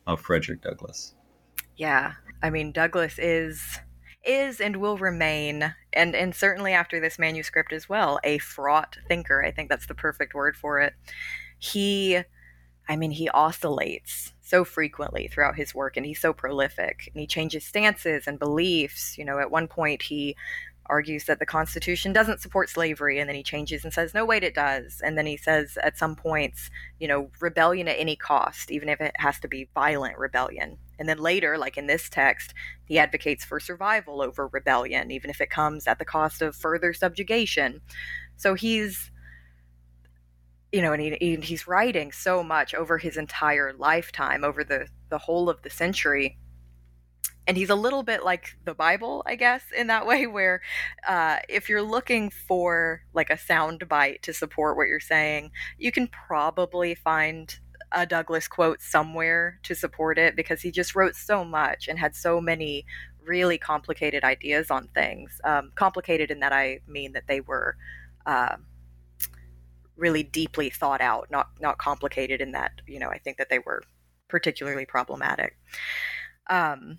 of 0.07 0.21
Frederick 0.21 0.63
Douglass? 0.63 1.15
Yeah, 1.77 2.15
I 2.43 2.51
mean, 2.51 2.73
Douglass 2.73 3.19
is 3.19 3.79
is 4.23 4.61
and 4.61 4.77
will 4.77 4.99
remain 4.99 5.75
and 5.95 6.15
and 6.15 6.35
certainly 6.35 6.75
after 6.75 7.01
this 7.01 7.19
manuscript 7.19 7.73
as 7.73 7.89
well 7.89 8.21
a 8.23 8.37
fraught 8.37 8.99
thinker 9.09 9.43
i 9.43 9.51
think 9.51 9.71
that's 9.71 9.87
the 9.87 9.95
perfect 9.95 10.35
word 10.35 10.55
for 10.55 10.79
it 10.79 10.93
he 11.59 12.21
I 12.91 12.97
mean, 12.97 13.13
he 13.13 13.29
oscillates 13.31 14.33
so 14.43 14.65
frequently 14.65 15.29
throughout 15.29 15.55
his 15.55 15.73
work 15.73 15.97
and 15.97 16.05
he's 16.05 16.21
so 16.21 16.33
prolific 16.33 17.09
and 17.15 17.21
he 17.21 17.27
changes 17.27 17.65
stances 17.65 18.27
and 18.27 18.37
beliefs. 18.37 19.17
You 19.17 19.25
know, 19.25 19.39
at 19.39 19.53
one 19.53 19.69
point 19.69 20.03
he 20.03 20.35
argues 20.87 21.27
that 21.27 21.39
the 21.39 21.47
Constitution 21.47 22.13
doesn't 22.13 22.41
support 22.41 22.69
slavery, 22.69 23.21
and 23.21 23.29
then 23.29 23.37
he 23.37 23.45
changes 23.45 23.85
and 23.85 23.95
says, 23.95 24.13
no, 24.13 24.25
wait, 24.25 24.43
it 24.43 24.57
does. 24.57 25.01
And 25.05 25.17
then 25.17 25.25
he 25.25 25.37
says 25.37 25.79
at 25.85 25.97
some 25.97 26.17
points, 26.17 26.69
you 26.99 27.07
know, 27.07 27.31
rebellion 27.39 27.87
at 27.87 28.01
any 28.01 28.17
cost, 28.17 28.73
even 28.73 28.89
if 28.89 29.01
it 29.01 29.15
has 29.15 29.39
to 29.39 29.47
be 29.47 29.69
violent 29.73 30.19
rebellion. 30.19 30.79
And 30.99 31.09
then 31.09 31.19
later, 31.19 31.57
like 31.57 31.77
in 31.77 31.87
this 31.87 32.11
text, 32.11 32.55
he 32.87 32.99
advocates 32.99 33.45
for 33.45 33.61
survival 33.61 34.21
over 34.21 34.49
rebellion, 34.49 35.13
even 35.13 35.31
if 35.31 35.41
it 35.41 35.49
comes 35.49 35.87
at 35.87 36.01
the 36.01 36.05
cost 36.05 36.43
of 36.43 36.57
further 36.57 36.93
subjugation. 36.93 37.83
So 38.37 38.55
he's 38.55 39.13
you 40.73 40.83
know, 40.83 40.93
and 40.93 41.03
he, 41.03 41.37
he's 41.37 41.67
writing 41.67 42.13
so 42.13 42.43
much 42.43 42.75
over 42.75 42.99
his 42.99 43.17
entire 43.17 43.73
lifetime, 43.73 44.45
over 44.45 44.63
the 44.65 44.87
the 45.09 45.19
whole 45.19 45.49
of 45.49 45.63
the 45.63 45.71
century. 45.71 46.39
And 47.47 47.57
he's 47.57 47.71
a 47.71 47.75
little 47.75 48.05
bit 48.05 48.23
like 48.23 48.57
the 48.65 48.75
Bible, 48.75 49.25
I 49.27 49.35
guess, 49.35 49.63
in 49.77 49.89
that 49.89 50.07
way, 50.07 50.27
where 50.27 50.61
uh, 51.09 51.39
if 51.49 51.69
you're 51.69 51.83
looking 51.83 52.31
for 52.31 53.03
like 53.13 53.31
a 53.31 53.39
sound 53.39 53.89
bite 53.89 54.23
to 54.23 54.33
support 54.33 54.77
what 54.77 54.87
you're 54.87 55.01
saying, 55.01 55.51
you 55.79 55.91
can 55.91 56.07
probably 56.07 56.95
find 56.95 57.59
a 57.93 58.07
Douglass 58.07 58.47
quote 58.47 58.81
somewhere 58.81 59.59
to 59.65 59.75
support 59.75 60.17
it 60.17 60.37
because 60.37 60.63
he 60.63 60.71
just 60.71 60.95
wrote 60.95 61.17
so 61.17 61.45
much 61.45 61.89
and 61.89 61.99
had 61.99 62.15
so 62.15 62.41
many 62.41 62.85
really 63.25 63.59
complicated 63.59 64.23
ideas 64.23 64.71
on 64.71 64.89
things. 64.95 65.41
Um, 65.43 65.73
complicated 65.75 66.31
in 66.31 66.39
that 66.41 66.53
I 66.53 66.81
mean 66.87 67.13
that 67.13 67.27
they 67.27 67.41
were. 67.41 67.77
Uh, 68.27 68.57
really 70.01 70.23
deeply 70.23 70.71
thought 70.71 71.01
out, 71.01 71.29
not 71.31 71.51
not 71.61 71.79
complicated 71.79 72.41
in 72.41 72.53
that, 72.53 72.73
you 72.87 72.99
know, 72.99 73.11
I 73.11 73.19
think 73.19 73.37
that 73.37 73.51
they 73.51 73.59
were 73.61 73.83
particularly 74.29 74.87
problematic. 74.87 75.57
Um, 76.49 76.99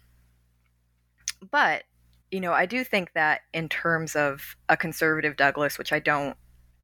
but 1.52 1.84
you 2.32 2.40
know, 2.40 2.54
I 2.54 2.66
do 2.66 2.84
think 2.84 3.12
that 3.14 3.42
in 3.54 3.68
terms 3.68 4.16
of 4.16 4.56
a 4.70 4.78
conservative 4.78 5.36
Douglass, 5.36 5.78
which 5.78 5.92
I 5.92 6.00
don't 6.00 6.38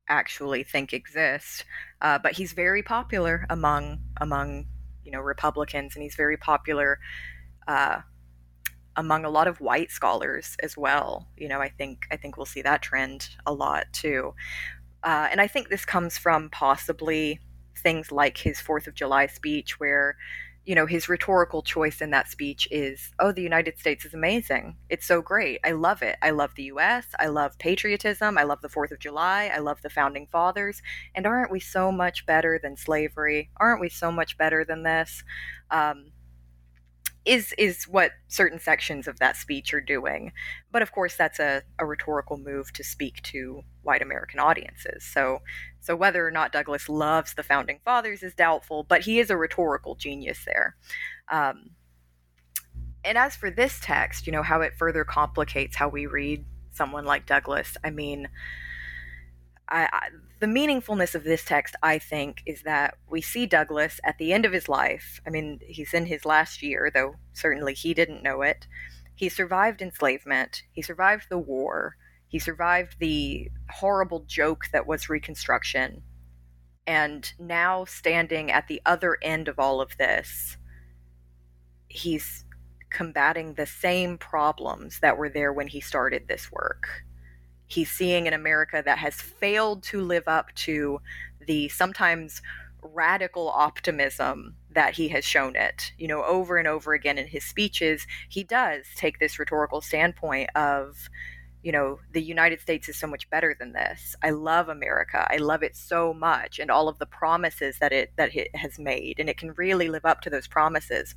actually 0.09 0.63
think 0.63 0.93
exists, 0.93 1.63
uh, 2.01 2.19
but 2.19 2.33
he's 2.33 2.53
very 2.53 2.83
popular 2.83 3.45
among 3.49 3.99
among 4.19 4.65
you 5.03 5.11
know 5.11 5.21
Republicans, 5.21 5.95
and 5.95 6.03
he's 6.03 6.15
very 6.15 6.37
popular 6.37 6.99
uh, 7.67 8.01
among 8.97 9.23
a 9.23 9.29
lot 9.29 9.47
of 9.47 9.61
white 9.61 9.91
scholars 9.91 10.57
as 10.61 10.75
well. 10.75 11.29
You 11.37 11.47
know, 11.47 11.61
I 11.61 11.69
think 11.69 12.07
I 12.11 12.17
think 12.17 12.35
we'll 12.35 12.45
see 12.45 12.63
that 12.63 12.81
trend 12.81 13.29
a 13.45 13.53
lot 13.53 13.85
too. 13.93 14.33
Uh, 15.07 15.29
and 15.31 15.39
I 15.39 15.47
think 15.47 15.69
this 15.69 15.85
comes 15.85 16.17
from 16.17 16.49
possibly 16.49 17.39
things 17.81 18.11
like 18.11 18.37
his 18.37 18.59
Fourth 18.59 18.87
of 18.87 18.93
July 18.93 19.27
speech, 19.27 19.79
where 19.79 20.17
you 20.65 20.75
know 20.75 20.85
his 20.85 21.07
rhetorical 21.07 21.61
choice 21.61 22.01
in 22.01 22.11
that 22.11 22.27
speech 22.27 22.67
is 22.71 23.13
oh 23.19 23.31
the 23.31 23.41
united 23.41 23.79
states 23.79 24.03
is 24.03 24.13
amazing. 24.13 24.75
It's 24.89 25.05
so 25.07 25.21
great. 25.21 25.61
I 25.63 25.71
love 25.71 26.01
it. 26.01 26.17
I 26.21 26.31
love 26.31 26.51
the 26.55 26.63
us 26.63 27.05
i 27.19 27.27
love 27.27 27.57
patriotism. 27.57 28.37
I 28.37 28.43
love 28.43 28.59
the 28.61 28.67
4th 28.67 28.91
of 28.91 28.99
july. 28.99 29.49
I 29.53 29.59
love 29.59 29.81
the 29.81 29.89
founding 29.89 30.27
fathers. 30.29 30.81
And 31.15 31.25
aren't 31.25 31.51
we 31.51 31.61
so 31.61 31.89
much 31.89 32.25
better 32.25 32.59
than 32.61 32.75
slavery? 32.75 33.49
Aren't 33.55 33.79
we 33.79 33.87
so 33.87 34.11
much 34.11 34.37
better 34.37 34.65
than 34.65 34.83
this? 34.83 35.23
Um, 35.71 36.11
is 37.27 37.53
is 37.57 37.87
what 37.87 38.11
certain 38.29 38.59
sections 38.59 39.07
of 39.07 39.19
that 39.19 39.35
speech 39.35 39.73
are 39.73 39.81
doing. 39.81 40.31
But 40.71 40.81
of 40.81 40.91
course, 40.91 41.15
that's 41.15 41.39
a, 41.39 41.61
a 41.77 41.85
rhetorical 41.85 42.37
move 42.37 42.71
to 42.73 42.83
speak 42.83 43.21
to 43.23 43.63
white 43.83 44.01
American 44.01 44.39
audiences. 44.39 45.03
So 45.03 45.41
so 45.81 45.95
whether 45.95 46.25
or 46.25 46.31
not 46.31 46.51
Douglass 46.51 46.87
loves 46.87 47.33
the 47.33 47.43
founding 47.43 47.79
fathers 47.83 48.23
is 48.23 48.33
doubtful, 48.33 48.83
but 48.83 49.01
he 49.01 49.19
is 49.19 49.29
a 49.29 49.37
rhetorical 49.37 49.95
genius 49.95 50.39
there. 50.45 50.75
Um, 51.29 51.71
and 53.03 53.17
as 53.17 53.35
for 53.35 53.51
this 53.51 53.79
text, 53.81 54.25
you 54.25 54.31
know 54.33 54.43
how 54.43 54.61
it 54.61 54.73
further 54.77 55.03
complicates 55.03 55.75
how 55.75 55.89
we 55.89 56.05
read 56.05 56.45
someone 56.71 57.05
like 57.05 57.25
Douglass. 57.25 57.75
I 57.83 57.89
mean, 57.89 58.29
I, 59.69 59.89
I, 59.91 60.07
the 60.39 60.47
meaningfulness 60.47 61.15
of 61.15 61.23
this 61.23 61.43
text, 61.43 61.75
I 61.81 61.97
think, 61.97 62.43
is 62.45 62.61
that 62.63 62.95
we 63.09 63.21
see 63.21 63.45
Douglass 63.45 63.99
at 64.03 64.17
the 64.17 64.33
end 64.33 64.45
of 64.45 64.53
his 64.53 64.69
life. 64.69 65.19
I 65.25 65.31
mean, 65.31 65.59
he's 65.65 65.93
in 65.93 66.05
his 66.05 66.25
last 66.25 66.61
year, 66.61 66.91
though 66.93 67.15
certainly 67.33 67.73
he 67.73 67.93
didn't 67.93 68.23
know 68.23 68.43
it. 68.43 68.67
He 69.15 69.29
survived 69.29 69.81
enslavement, 69.81 70.61
he 70.71 70.83
survived 70.83 71.27
the 71.29 71.39
war, 71.39 71.95
he 72.27 72.37
survived 72.37 72.97
the 72.99 73.49
horrible 73.71 74.25
joke 74.27 74.65
that 74.71 74.85
was 74.85 75.09
Reconstruction. 75.09 76.03
And 76.85 77.31
now, 77.39 77.83
standing 77.85 78.51
at 78.51 78.67
the 78.67 78.81
other 78.85 79.17
end 79.21 79.47
of 79.47 79.59
all 79.59 79.81
of 79.81 79.97
this, 79.97 80.57
he's 81.87 82.45
combating 82.89 83.55
the 83.55 83.65
same 83.65 84.17
problems 84.17 84.99
that 84.99 85.17
were 85.17 85.29
there 85.29 85.51
when 85.51 85.67
he 85.67 85.81
started 85.81 86.27
this 86.27 86.51
work 86.51 86.87
he's 87.67 87.91
seeing 87.91 88.27
an 88.27 88.33
America 88.33 88.81
that 88.83 88.97
has 88.97 89.15
failed 89.15 89.83
to 89.83 90.01
live 90.01 90.27
up 90.27 90.53
to 90.55 90.99
the 91.45 91.69
sometimes 91.69 92.41
radical 92.81 93.49
optimism 93.49 94.55
that 94.71 94.93
he 94.93 95.07
has 95.09 95.25
shown 95.25 95.55
it. 95.55 95.91
You 95.97 96.07
know, 96.07 96.23
over 96.23 96.57
and 96.57 96.67
over 96.67 96.93
again 96.93 97.17
in 97.17 97.27
his 97.27 97.43
speeches, 97.43 98.05
he 98.29 98.43
does 98.43 98.85
take 98.95 99.19
this 99.19 99.39
rhetorical 99.39 99.81
standpoint 99.81 100.49
of, 100.55 101.09
you 101.63 101.71
know, 101.71 101.99
the 102.13 102.21
United 102.21 102.61
States 102.61 102.87
is 102.87 102.95
so 102.95 103.07
much 103.07 103.29
better 103.29 103.55
than 103.57 103.73
this. 103.73 104.15
I 104.23 104.29
love 104.29 104.69
America. 104.69 105.27
I 105.29 105.37
love 105.37 105.63
it 105.63 105.75
so 105.75 106.13
much 106.13 106.59
and 106.59 106.71
all 106.71 106.87
of 106.87 106.99
the 106.99 107.05
promises 107.05 107.79
that 107.79 107.91
it 107.91 108.11
that 108.15 108.35
it 108.35 108.55
has 108.55 108.79
made 108.79 109.19
and 109.19 109.29
it 109.29 109.37
can 109.37 109.53
really 109.53 109.89
live 109.89 110.05
up 110.05 110.21
to 110.21 110.29
those 110.29 110.47
promises. 110.47 111.15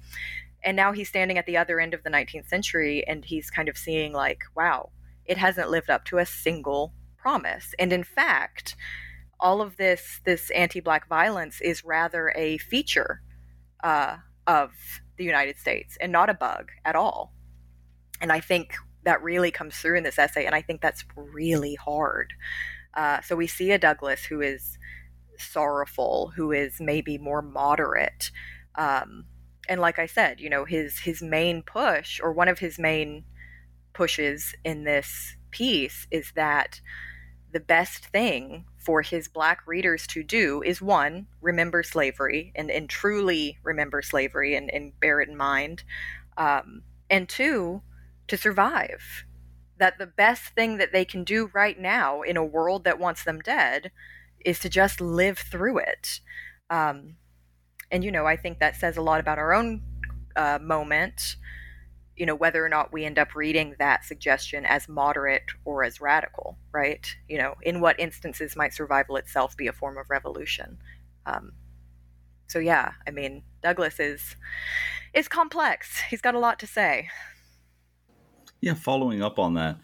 And 0.63 0.77
now 0.77 0.93
he's 0.93 1.09
standing 1.09 1.39
at 1.39 1.47
the 1.47 1.57
other 1.57 1.81
end 1.81 1.95
of 1.95 2.03
the 2.03 2.11
19th 2.11 2.49
century 2.49 3.07
and 3.07 3.25
he's 3.25 3.51
kind 3.51 3.69
of 3.69 3.79
seeing 3.79 4.13
like, 4.13 4.43
wow, 4.55 4.91
it 5.31 5.39
hasn't 5.39 5.71
lived 5.71 5.89
up 5.89 6.05
to 6.07 6.19
a 6.19 6.27
single 6.27 6.93
promise. 7.17 7.73
And 7.79 7.93
in 7.93 8.05
fact, 8.05 8.75
all 9.39 9.63
of 9.63 9.77
this 9.77 10.21
this 10.25 10.51
anti-black 10.51 11.09
violence 11.09 11.61
is 11.61 11.85
rather 11.85 12.33
a 12.37 12.59
feature 12.59 13.23
uh, 13.85 14.17
of 14.47 14.73
the 15.17 15.25
United 15.25 15.57
States 15.57 15.97
and 16.01 16.11
not 16.11 16.29
a 16.29 16.35
bug 16.35 16.65
at 16.85 16.97
all. 16.97 17.33
And 18.21 18.33
I 18.33 18.41
think 18.41 18.75
that 19.05 19.23
really 19.23 19.53
comes 19.53 19.77
through 19.77 19.99
in 19.99 20.05
this 20.05 20.19
essay, 20.19 20.45
and 20.47 20.55
I 20.55 20.63
think 20.63 20.83
that's 20.83 21.05
really 21.17 21.77
hard. 21.77 22.33
Uh, 22.93 23.21
so 23.23 23.37
we 23.37 23.47
see 23.47 23.71
a 23.71 23.79
Douglass 23.79 24.25
who 24.25 24.41
is 24.41 24.79
sorrowful, 25.39 26.33
who 26.37 26.53
is 26.53 26.81
maybe 26.81 27.17
more 27.19 27.41
moderate, 27.41 28.31
um, 28.75 29.25
and 29.69 29.81
like 29.81 29.99
I 30.01 30.07
said, 30.07 30.41
you 30.41 30.51
know, 30.51 30.65
his 30.65 30.99
his 30.99 31.23
main 31.23 31.63
push 31.63 32.21
or 32.21 32.33
one 32.33 32.49
of 32.49 32.59
his 32.59 32.79
main 32.79 33.25
pushes 34.01 34.55
in 34.65 34.85
this 34.85 35.37
piece 35.51 36.07
is 36.11 36.33
that 36.35 36.81
the 37.53 37.61
best 37.61 38.07
thing 38.07 38.65
for 38.79 39.03
his 39.03 39.29
black 39.29 39.61
readers 39.67 40.07
to 40.07 40.23
do 40.23 40.63
is 40.63 40.81
one, 40.81 41.27
remember 41.43 41.83
slavery 41.83 42.51
and, 42.55 42.71
and 42.71 42.89
truly 42.89 43.59
remember 43.63 44.01
slavery 44.01 44.55
and, 44.55 44.71
and 44.71 44.99
bear 45.01 45.21
it 45.21 45.29
in 45.29 45.37
mind. 45.37 45.85
Um, 46.39 46.81
and 47.11 47.29
two, 47.29 47.83
to 48.29 48.39
survive. 48.39 49.27
That 49.77 49.99
the 49.99 50.07
best 50.07 50.55
thing 50.55 50.79
that 50.79 50.95
they 50.95 51.05
can 51.05 51.23
do 51.23 51.51
right 51.53 51.79
now 51.79 52.23
in 52.23 52.39
a 52.39 52.45
world 52.45 52.85
that 52.85 52.99
wants 52.99 53.25
them 53.25 53.41
dead 53.41 53.91
is 54.47 54.61
to 54.61 54.71
just 54.71 55.03
live 55.03 55.39
through 55.39 55.77
it. 55.77 56.21
Um, 56.71 57.17
and, 57.91 58.03
you 58.03 58.11
know, 58.11 58.25
I 58.25 58.39
think 58.39 58.61
that 58.61 58.77
says 58.77 58.97
a 58.97 59.03
lot 59.03 59.21
about 59.21 59.39
our 59.39 59.53
own 59.53 59.83
uh, 60.37 60.59
moment 60.63 61.37
you 62.21 62.27
know 62.27 62.35
whether 62.35 62.65
or 62.65 62.69
not 62.69 62.93
we 62.93 63.05
end 63.05 63.19
up 63.19 63.35
reading 63.35 63.75
that 63.79 64.05
suggestion 64.05 64.67
as 64.67 64.89
moderate 64.89 65.51
or 65.65 65.83
as 65.83 66.01
radical 66.01 66.59
right? 66.73 67.07
You 67.29 67.39
know 67.39 67.55
in 67.63 67.81
what 67.81 67.99
instances 67.99 68.55
might 68.55 68.75
survival 68.75 69.17
itself 69.17 69.57
be 69.57 69.67
a 69.67 69.73
form 69.73 69.97
of 69.99 70.11
revolution? 70.11 70.79
Um, 71.27 71.53
so 72.47 72.59
yeah 72.59 72.93
i 73.07 73.13
mean 73.13 73.43
douglass 73.63 74.01
is 74.01 74.37
is 75.15 75.29
complex. 75.29 76.01
He's 76.09 76.21
got 76.21 76.35
a 76.35 76.39
lot 76.39 76.59
to 76.61 76.67
say. 76.67 77.09
Yeah 78.61 78.75
following 78.75 79.23
up 79.23 79.39
on 79.39 79.55
that 79.55 79.79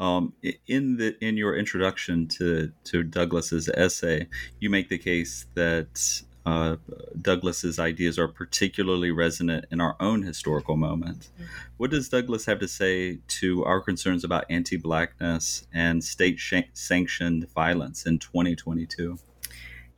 um, 0.00 0.32
in 0.66 0.96
the 0.96 1.16
in 1.24 1.36
your 1.36 1.56
introduction 1.56 2.26
to 2.28 2.72
to 2.84 3.02
douglass's 3.04 3.68
essay 3.68 4.26
you 4.58 4.68
make 4.68 4.88
the 4.88 4.98
case 4.98 5.46
that 5.54 6.22
uh, 6.46 6.76
Douglass's 7.20 7.80
ideas 7.80 8.20
are 8.20 8.28
particularly 8.28 9.10
resonant 9.10 9.66
in 9.72 9.80
our 9.80 9.96
own 9.98 10.22
historical 10.22 10.76
moment. 10.76 11.28
Mm-hmm. 11.34 11.44
What 11.76 11.90
does 11.90 12.08
Douglass 12.08 12.46
have 12.46 12.60
to 12.60 12.68
say 12.68 13.18
to 13.40 13.64
our 13.64 13.80
concerns 13.80 14.22
about 14.22 14.44
anti-blackness 14.48 15.66
and 15.74 16.04
state-sanctioned 16.04 17.48
violence 17.52 18.06
in 18.06 18.20
2022? 18.20 19.18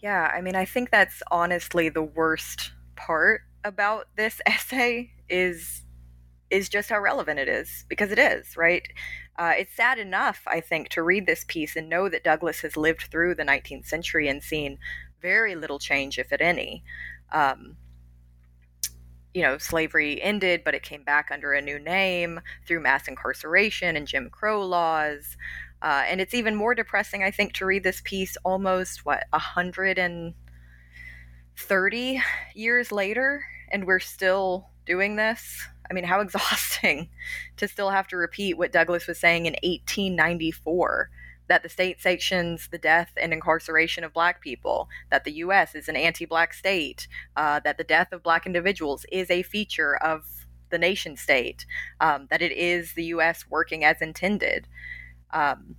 Yeah, 0.00 0.32
I 0.34 0.40
mean, 0.40 0.56
I 0.56 0.64
think 0.64 0.90
that's 0.90 1.22
honestly 1.30 1.90
the 1.90 2.02
worst 2.02 2.72
part 2.96 3.42
about 3.62 4.06
this 4.16 4.40
essay 4.46 5.10
is 5.28 5.82
is 6.50 6.70
just 6.70 6.88
how 6.88 6.98
relevant 6.98 7.38
it 7.38 7.46
is 7.46 7.84
because 7.90 8.10
it 8.10 8.18
is 8.18 8.56
right 8.56 8.88
uh, 9.38 9.52
it's 9.58 9.76
sad 9.76 9.98
enough 9.98 10.42
i 10.46 10.60
think 10.60 10.88
to 10.88 11.02
read 11.02 11.26
this 11.26 11.44
piece 11.46 11.76
and 11.76 11.90
know 11.90 12.08
that 12.08 12.24
douglass 12.24 12.60
has 12.60 12.74
lived 12.74 13.02
through 13.10 13.34
the 13.34 13.42
19th 13.42 13.86
century 13.86 14.28
and 14.28 14.42
seen 14.42 14.78
very 15.20 15.54
little 15.54 15.78
change, 15.78 16.18
if 16.18 16.32
at 16.32 16.40
any. 16.40 16.82
Um, 17.32 17.76
you 19.34 19.42
know, 19.42 19.58
slavery 19.58 20.22
ended, 20.22 20.62
but 20.64 20.74
it 20.74 20.82
came 20.82 21.04
back 21.04 21.28
under 21.32 21.52
a 21.52 21.60
new 21.60 21.78
name 21.78 22.40
through 22.66 22.80
mass 22.80 23.06
incarceration 23.06 23.94
and 23.96 24.08
Jim 24.08 24.30
Crow 24.30 24.64
laws. 24.64 25.36
Uh, 25.80 26.02
and 26.08 26.20
it's 26.20 26.34
even 26.34 26.56
more 26.56 26.74
depressing, 26.74 27.22
I 27.22 27.30
think, 27.30 27.52
to 27.54 27.64
read 27.66 27.84
this 27.84 28.02
piece 28.04 28.36
almost, 28.44 29.06
what, 29.06 29.22
130 29.30 32.22
years 32.54 32.90
later, 32.90 33.44
and 33.70 33.86
we're 33.86 34.00
still 34.00 34.70
doing 34.86 35.14
this. 35.16 35.68
I 35.88 35.94
mean, 35.94 36.04
how 36.04 36.20
exhausting 36.20 37.10
to 37.58 37.68
still 37.68 37.90
have 37.90 38.08
to 38.08 38.16
repeat 38.16 38.58
what 38.58 38.72
Douglass 38.72 39.06
was 39.06 39.20
saying 39.20 39.46
in 39.46 39.52
1894 39.62 41.10
that 41.48 41.62
the 41.62 41.68
state 41.68 42.00
sanctions 42.00 42.68
the 42.70 42.78
death 42.78 43.10
and 43.16 43.32
incarceration 43.32 44.04
of 44.04 44.12
black 44.12 44.40
people, 44.40 44.88
that 45.10 45.24
the 45.24 45.32
U.S. 45.32 45.74
is 45.74 45.88
an 45.88 45.96
anti 45.96 46.26
black 46.26 46.54
state, 46.54 47.08
uh, 47.36 47.60
that 47.60 47.78
the 47.78 47.84
death 47.84 48.12
of 48.12 48.22
black 48.22 48.46
individuals 48.46 49.04
is 49.10 49.30
a 49.30 49.42
feature 49.42 49.96
of 49.96 50.24
the 50.70 50.78
nation 50.78 51.16
state, 51.16 51.66
um, 52.00 52.28
that 52.30 52.42
it 52.42 52.52
is 52.52 52.92
the 52.94 53.04
U.S. 53.04 53.44
working 53.48 53.84
as 53.84 54.00
intended. 54.00 54.68
Um, 55.32 55.76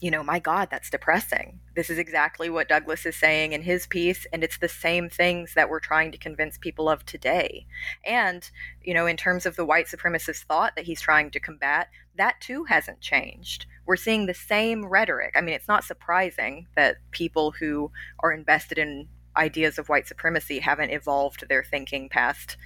you 0.00 0.10
know, 0.10 0.22
my 0.22 0.38
God, 0.38 0.68
that's 0.70 0.90
depressing. 0.90 1.60
This 1.74 1.88
is 1.88 1.96
exactly 1.96 2.50
what 2.50 2.68
Douglass 2.68 3.06
is 3.06 3.16
saying 3.16 3.52
in 3.52 3.62
his 3.62 3.86
piece, 3.86 4.26
and 4.32 4.44
it's 4.44 4.58
the 4.58 4.68
same 4.68 5.08
things 5.08 5.54
that 5.54 5.70
we're 5.70 5.80
trying 5.80 6.12
to 6.12 6.18
convince 6.18 6.58
people 6.58 6.90
of 6.90 7.06
today. 7.06 7.66
And, 8.04 8.48
you 8.82 8.92
know, 8.92 9.06
in 9.06 9.16
terms 9.16 9.46
of 9.46 9.56
the 9.56 9.64
white 9.64 9.86
supremacist 9.86 10.44
thought 10.44 10.76
that 10.76 10.84
he's 10.84 11.00
trying 11.00 11.30
to 11.30 11.40
combat, 11.40 11.88
that 12.16 12.40
too 12.40 12.64
hasn't 12.64 13.00
changed. 13.00 13.64
We're 13.86 13.96
seeing 13.96 14.26
the 14.26 14.34
same 14.34 14.84
rhetoric. 14.86 15.34
I 15.36 15.40
mean, 15.40 15.54
it's 15.54 15.68
not 15.68 15.84
surprising 15.84 16.66
that 16.76 16.96
people 17.10 17.52
who 17.52 17.90
are 18.20 18.32
invested 18.32 18.78
in 18.78 19.08
ideas 19.36 19.78
of 19.78 19.88
white 19.88 20.06
supremacy 20.06 20.60
haven't 20.60 20.90
evolved 20.90 21.48
their 21.48 21.64
thinking 21.64 22.08
past, 22.08 22.56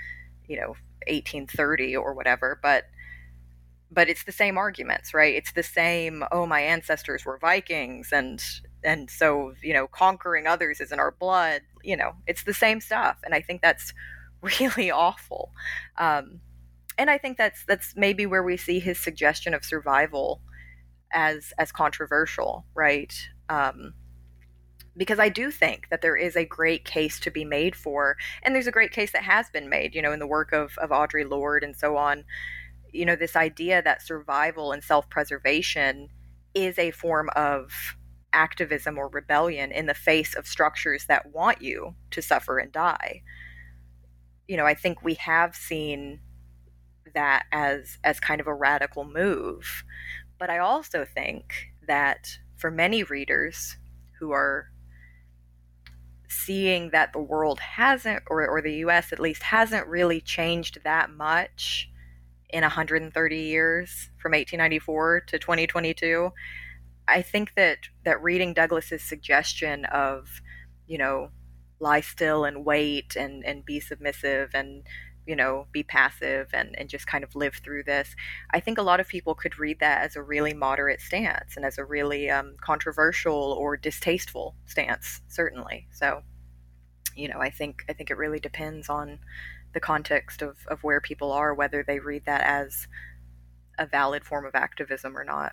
you 0.46 0.56
know, 0.56 0.76
1830 1.06 1.96
or 1.96 2.14
whatever, 2.14 2.58
but 2.62 2.84
but 3.90 4.10
it's 4.10 4.24
the 4.24 4.32
same 4.32 4.58
arguments, 4.58 5.14
right? 5.14 5.34
It's 5.34 5.52
the 5.52 5.62
same, 5.62 6.22
oh, 6.30 6.44
my 6.44 6.60
ancestors 6.60 7.24
were 7.24 7.38
Vikings 7.38 8.10
and 8.12 8.42
and 8.84 9.10
so, 9.10 9.54
you 9.62 9.74
know, 9.74 9.88
conquering 9.88 10.46
others 10.46 10.80
is 10.80 10.92
in 10.92 11.00
our 11.00 11.10
blood, 11.10 11.62
you 11.82 11.96
know, 11.96 12.12
it's 12.26 12.44
the 12.44 12.54
same 12.54 12.80
stuff. 12.80 13.16
And 13.24 13.34
I 13.34 13.40
think 13.40 13.60
that's 13.62 13.92
really 14.40 14.90
awful. 14.90 15.52
Um, 15.96 16.40
and 16.96 17.10
I 17.10 17.18
think 17.18 17.38
that's 17.38 17.64
that's 17.64 17.94
maybe 17.96 18.26
where 18.26 18.42
we 18.42 18.56
see 18.56 18.78
his 18.78 18.98
suggestion 18.98 19.54
of 19.54 19.64
survival 19.64 20.40
as 21.12 21.52
as 21.58 21.72
controversial, 21.72 22.66
right? 22.74 23.14
Um, 23.48 23.94
because 24.96 25.20
I 25.20 25.28
do 25.28 25.50
think 25.50 25.88
that 25.90 26.02
there 26.02 26.16
is 26.16 26.36
a 26.36 26.44
great 26.44 26.84
case 26.84 27.20
to 27.20 27.30
be 27.30 27.44
made 27.44 27.76
for, 27.76 28.16
and 28.42 28.54
there's 28.54 28.66
a 28.66 28.72
great 28.72 28.90
case 28.90 29.12
that 29.12 29.22
has 29.22 29.48
been 29.50 29.68
made, 29.68 29.94
you 29.94 30.02
know, 30.02 30.12
in 30.12 30.18
the 30.18 30.26
work 30.26 30.52
of 30.52 30.76
of 30.78 30.90
Audre 30.90 31.28
Lorde 31.28 31.64
and 31.64 31.76
so 31.76 31.96
on, 31.96 32.24
you 32.92 33.04
know 33.04 33.16
this 33.16 33.36
idea 33.36 33.82
that 33.82 34.02
survival 34.02 34.72
and 34.72 34.82
self-preservation 34.82 36.08
is 36.54 36.78
a 36.78 36.90
form 36.90 37.28
of 37.36 37.96
activism 38.32 38.98
or 38.98 39.08
rebellion 39.08 39.72
in 39.72 39.86
the 39.86 39.94
face 39.94 40.34
of 40.34 40.46
structures 40.46 41.06
that 41.06 41.32
want 41.32 41.62
you 41.62 41.94
to 42.10 42.20
suffer 42.20 42.58
and 42.58 42.72
die 42.72 43.22
you 44.46 44.56
know 44.56 44.66
i 44.66 44.74
think 44.74 45.02
we 45.02 45.14
have 45.14 45.54
seen 45.54 46.20
that 47.14 47.44
as 47.52 47.98
as 48.04 48.20
kind 48.20 48.40
of 48.40 48.46
a 48.46 48.54
radical 48.54 49.04
move 49.04 49.84
but 50.38 50.50
i 50.50 50.58
also 50.58 51.04
think 51.04 51.68
that 51.86 52.38
for 52.56 52.70
many 52.70 53.02
readers 53.02 53.76
who 54.18 54.32
are 54.32 54.70
seeing 56.28 56.90
that 56.90 57.12
the 57.12 57.18
world 57.18 57.58
hasn't 57.58 58.22
or, 58.28 58.46
or 58.46 58.60
the 58.60 58.72
us 58.72 59.12
at 59.12 59.20
least 59.20 59.42
hasn't 59.42 59.86
really 59.86 60.20
changed 60.20 60.78
that 60.84 61.10
much 61.10 61.90
in 62.50 62.62
130 62.62 63.36
years 63.36 64.10
from 64.18 64.32
1894 64.32 65.20
to 65.26 65.38
2022 65.38 66.30
i 67.06 67.22
think 67.22 67.54
that 67.54 67.78
that 68.04 68.22
reading 68.22 68.52
douglass's 68.52 69.02
suggestion 69.02 69.84
of 69.86 70.40
you 70.86 70.98
know 70.98 71.30
lie 71.80 72.00
still 72.00 72.44
and 72.44 72.64
wait 72.64 73.16
and 73.16 73.44
and 73.44 73.64
be 73.64 73.80
submissive 73.80 74.50
and 74.54 74.82
you 75.28 75.36
know 75.36 75.66
be 75.70 75.82
passive 75.82 76.48
and 76.52 76.74
and 76.78 76.88
just 76.88 77.06
kind 77.06 77.22
of 77.22 77.36
live 77.36 77.54
through 77.62 77.84
this 77.84 78.16
i 78.50 78.58
think 78.58 78.78
a 78.78 78.82
lot 78.82 78.98
of 78.98 79.06
people 79.06 79.34
could 79.34 79.58
read 79.58 79.78
that 79.78 80.02
as 80.02 80.16
a 80.16 80.22
really 80.22 80.54
moderate 80.54 81.00
stance 81.00 81.54
and 81.54 81.64
as 81.64 81.78
a 81.78 81.84
really 81.84 82.30
um, 82.30 82.56
controversial 82.60 83.54
or 83.58 83.76
distasteful 83.76 84.56
stance 84.64 85.20
certainly 85.28 85.86
so 85.92 86.22
you 87.14 87.28
know 87.28 87.40
i 87.40 87.50
think 87.50 87.84
i 87.88 87.92
think 87.92 88.10
it 88.10 88.16
really 88.16 88.40
depends 88.40 88.88
on 88.88 89.18
the 89.74 89.80
context 89.80 90.42
of, 90.42 90.56
of 90.68 90.82
where 90.82 91.00
people 91.00 91.32
are, 91.32 91.54
whether 91.54 91.84
they 91.86 91.98
read 91.98 92.24
that 92.26 92.42
as 92.42 92.86
a 93.78 93.86
valid 93.86 94.24
form 94.24 94.44
of 94.44 94.54
activism 94.54 95.16
or 95.16 95.24
not. 95.24 95.52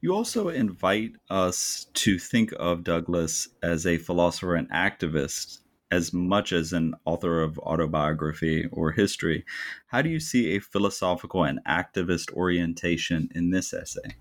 You 0.00 0.14
also 0.14 0.48
invite 0.48 1.12
us 1.28 1.86
to 1.94 2.18
think 2.18 2.52
of 2.58 2.84
Douglass 2.84 3.48
as 3.62 3.86
a 3.86 3.98
philosopher 3.98 4.54
and 4.54 4.70
activist 4.70 5.58
as 5.90 6.12
much 6.12 6.52
as 6.52 6.72
an 6.72 6.94
author 7.04 7.42
of 7.42 7.58
autobiography 7.60 8.66
or 8.72 8.92
history. 8.92 9.44
How 9.86 10.02
do 10.02 10.10
you 10.10 10.20
see 10.20 10.54
a 10.54 10.60
philosophical 10.60 11.44
and 11.44 11.60
activist 11.66 12.32
orientation 12.32 13.28
in 13.34 13.50
this 13.50 13.72
essay? 13.72 14.16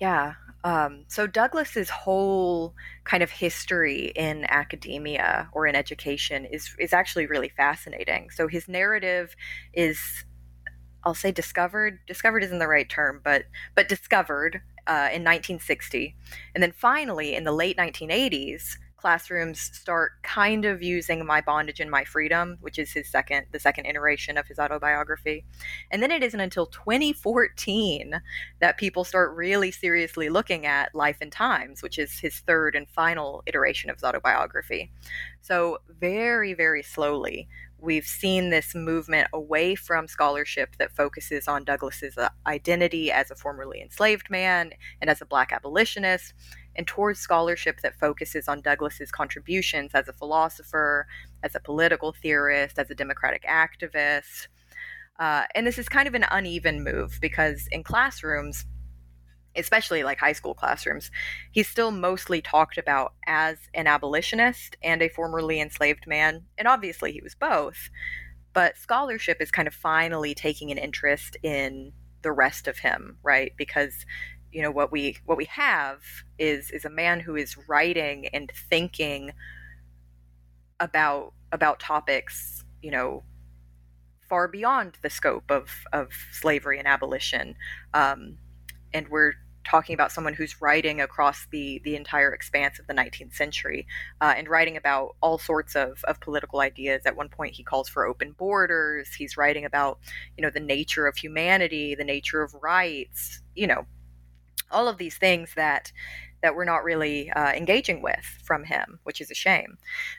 Yeah, 0.00 0.34
um, 0.64 1.04
so 1.08 1.26
Douglass's 1.26 1.90
whole 1.90 2.74
kind 3.04 3.22
of 3.22 3.30
history 3.30 4.12
in 4.16 4.44
academia 4.44 5.48
or 5.52 5.66
in 5.66 5.74
education 5.74 6.44
is 6.44 6.74
is 6.78 6.92
actually 6.92 7.26
really 7.26 7.48
fascinating. 7.48 8.30
So 8.30 8.48
his 8.48 8.68
narrative 8.68 9.36
is, 9.72 9.98
I'll 11.04 11.14
say, 11.14 11.30
discovered. 11.32 12.00
Discovered 12.06 12.42
isn't 12.44 12.58
the 12.58 12.68
right 12.68 12.88
term, 12.88 13.20
but 13.22 13.44
but 13.74 13.88
discovered 13.88 14.60
uh, 14.86 15.10
in 15.12 15.22
1960, 15.22 16.16
and 16.54 16.62
then 16.62 16.72
finally 16.72 17.34
in 17.34 17.44
the 17.44 17.52
late 17.52 17.76
1980s 17.76 18.76
classrooms 18.98 19.60
start 19.60 20.12
kind 20.22 20.64
of 20.64 20.82
using 20.82 21.24
my 21.24 21.40
bondage 21.40 21.80
and 21.80 21.90
my 21.90 22.04
freedom 22.04 22.58
which 22.60 22.78
is 22.78 22.92
his 22.92 23.08
second 23.08 23.46
the 23.52 23.58
second 23.58 23.86
iteration 23.86 24.36
of 24.36 24.46
his 24.46 24.58
autobiography. 24.58 25.44
And 25.90 26.02
then 26.02 26.10
it 26.10 26.22
isn't 26.22 26.40
until 26.40 26.66
2014 26.66 28.20
that 28.60 28.76
people 28.76 29.04
start 29.04 29.34
really 29.34 29.70
seriously 29.70 30.28
looking 30.28 30.66
at 30.66 30.94
life 30.94 31.18
and 31.20 31.32
times 31.32 31.82
which 31.82 31.98
is 31.98 32.18
his 32.18 32.40
third 32.40 32.74
and 32.74 32.88
final 32.88 33.42
iteration 33.46 33.88
of 33.88 33.96
his 33.96 34.04
autobiography. 34.04 34.90
So 35.40 35.78
very 36.00 36.52
very 36.52 36.82
slowly 36.82 37.48
we've 37.80 38.06
seen 38.06 38.50
this 38.50 38.74
movement 38.74 39.28
away 39.32 39.74
from 39.74 40.08
scholarship 40.08 40.74
that 40.78 40.90
focuses 40.90 41.46
on 41.46 41.64
Douglass's 41.64 42.18
uh, 42.18 42.28
identity 42.46 43.12
as 43.12 43.30
a 43.30 43.36
formerly 43.36 43.80
enslaved 43.80 44.30
man 44.30 44.72
and 45.00 45.08
as 45.08 45.20
a 45.20 45.26
black 45.26 45.52
abolitionist 45.52 46.34
and 46.78 46.86
towards 46.86 47.18
scholarship 47.18 47.80
that 47.80 47.98
focuses 47.98 48.46
on 48.46 48.62
Douglass's 48.62 49.10
contributions 49.10 49.90
as 49.94 50.06
a 50.06 50.12
philosopher, 50.12 51.08
as 51.42 51.56
a 51.56 51.60
political 51.60 52.12
theorist, 52.12 52.78
as 52.78 52.88
a 52.88 52.94
democratic 52.94 53.42
activist. 53.42 54.46
Uh, 55.18 55.44
and 55.56 55.66
this 55.66 55.76
is 55.76 55.88
kind 55.88 56.06
of 56.06 56.14
an 56.14 56.24
uneven 56.30 56.84
move 56.84 57.18
because 57.20 57.68
in 57.72 57.82
classrooms, 57.82 58.64
especially 59.56 60.04
like 60.04 60.18
high 60.18 60.32
school 60.32 60.54
classrooms, 60.54 61.10
he's 61.50 61.66
still 61.66 61.90
mostly 61.90 62.40
talked 62.40 62.78
about 62.78 63.14
as 63.26 63.58
an 63.74 63.88
abolitionist 63.88 64.76
and 64.80 65.02
a 65.02 65.08
formerly 65.08 65.60
enslaved 65.60 66.06
man. 66.06 66.44
And 66.56 66.68
obviously, 66.68 67.10
he 67.10 67.20
was 67.20 67.34
both. 67.34 67.90
But 68.52 68.78
scholarship 68.78 69.38
is 69.40 69.50
kind 69.50 69.66
of 69.66 69.74
finally 69.74 70.32
taking 70.32 70.70
an 70.70 70.78
interest 70.78 71.36
in 71.42 71.92
the 72.22 72.32
rest 72.32 72.68
of 72.68 72.78
him, 72.78 73.18
right? 73.24 73.52
Because 73.56 74.06
you 74.52 74.62
know 74.62 74.70
what 74.70 74.90
we 74.90 75.16
what 75.24 75.36
we 75.36 75.44
have 75.46 76.00
is 76.38 76.70
is 76.70 76.84
a 76.84 76.90
man 76.90 77.20
who 77.20 77.36
is 77.36 77.56
writing 77.68 78.26
and 78.32 78.50
thinking 78.68 79.32
about 80.80 81.32
about 81.52 81.80
topics 81.80 82.64
you 82.82 82.90
know 82.90 83.22
far 84.28 84.48
beyond 84.48 84.96
the 85.02 85.10
scope 85.10 85.50
of 85.50 85.70
of 85.92 86.08
slavery 86.32 86.78
and 86.78 86.88
abolition 86.88 87.54
um, 87.94 88.36
and 88.92 89.08
we're 89.08 89.34
talking 89.68 89.92
about 89.92 90.10
someone 90.10 90.32
who's 90.32 90.60
writing 90.62 91.00
across 91.00 91.46
the 91.50 91.80
the 91.84 91.94
entire 91.94 92.32
expanse 92.32 92.78
of 92.78 92.86
the 92.86 92.94
19th 92.94 93.34
century 93.34 93.86
uh, 94.20 94.32
and 94.36 94.48
writing 94.48 94.76
about 94.76 95.14
all 95.20 95.38
sorts 95.38 95.76
of, 95.76 96.02
of 96.04 96.18
political 96.20 96.60
ideas. 96.60 97.02
At 97.04 97.16
one 97.16 97.28
point, 97.28 97.54
he 97.54 97.62
calls 97.62 97.88
for 97.88 98.06
open 98.06 98.32
borders. 98.32 99.14
He's 99.14 99.36
writing 99.36 99.64
about 99.64 99.98
you 100.36 100.42
know 100.42 100.50
the 100.50 100.60
nature 100.60 101.06
of 101.06 101.16
humanity, 101.16 101.94
the 101.94 102.04
nature 102.04 102.42
of 102.42 102.54
rights. 102.62 103.42
You 103.54 103.66
know, 103.66 103.86
all 104.70 104.88
of 104.88 104.98
these 104.98 105.16
things 105.16 105.52
that 105.56 105.92
that 106.42 106.54
we're 106.54 106.64
not 106.64 106.84
really 106.84 107.30
uh, 107.32 107.52
engaging 107.52 108.00
with 108.00 108.24
from 108.44 108.64
him, 108.64 109.00
which 109.02 109.20
is 109.20 109.30
a 109.30 109.34
shame. 109.34 109.76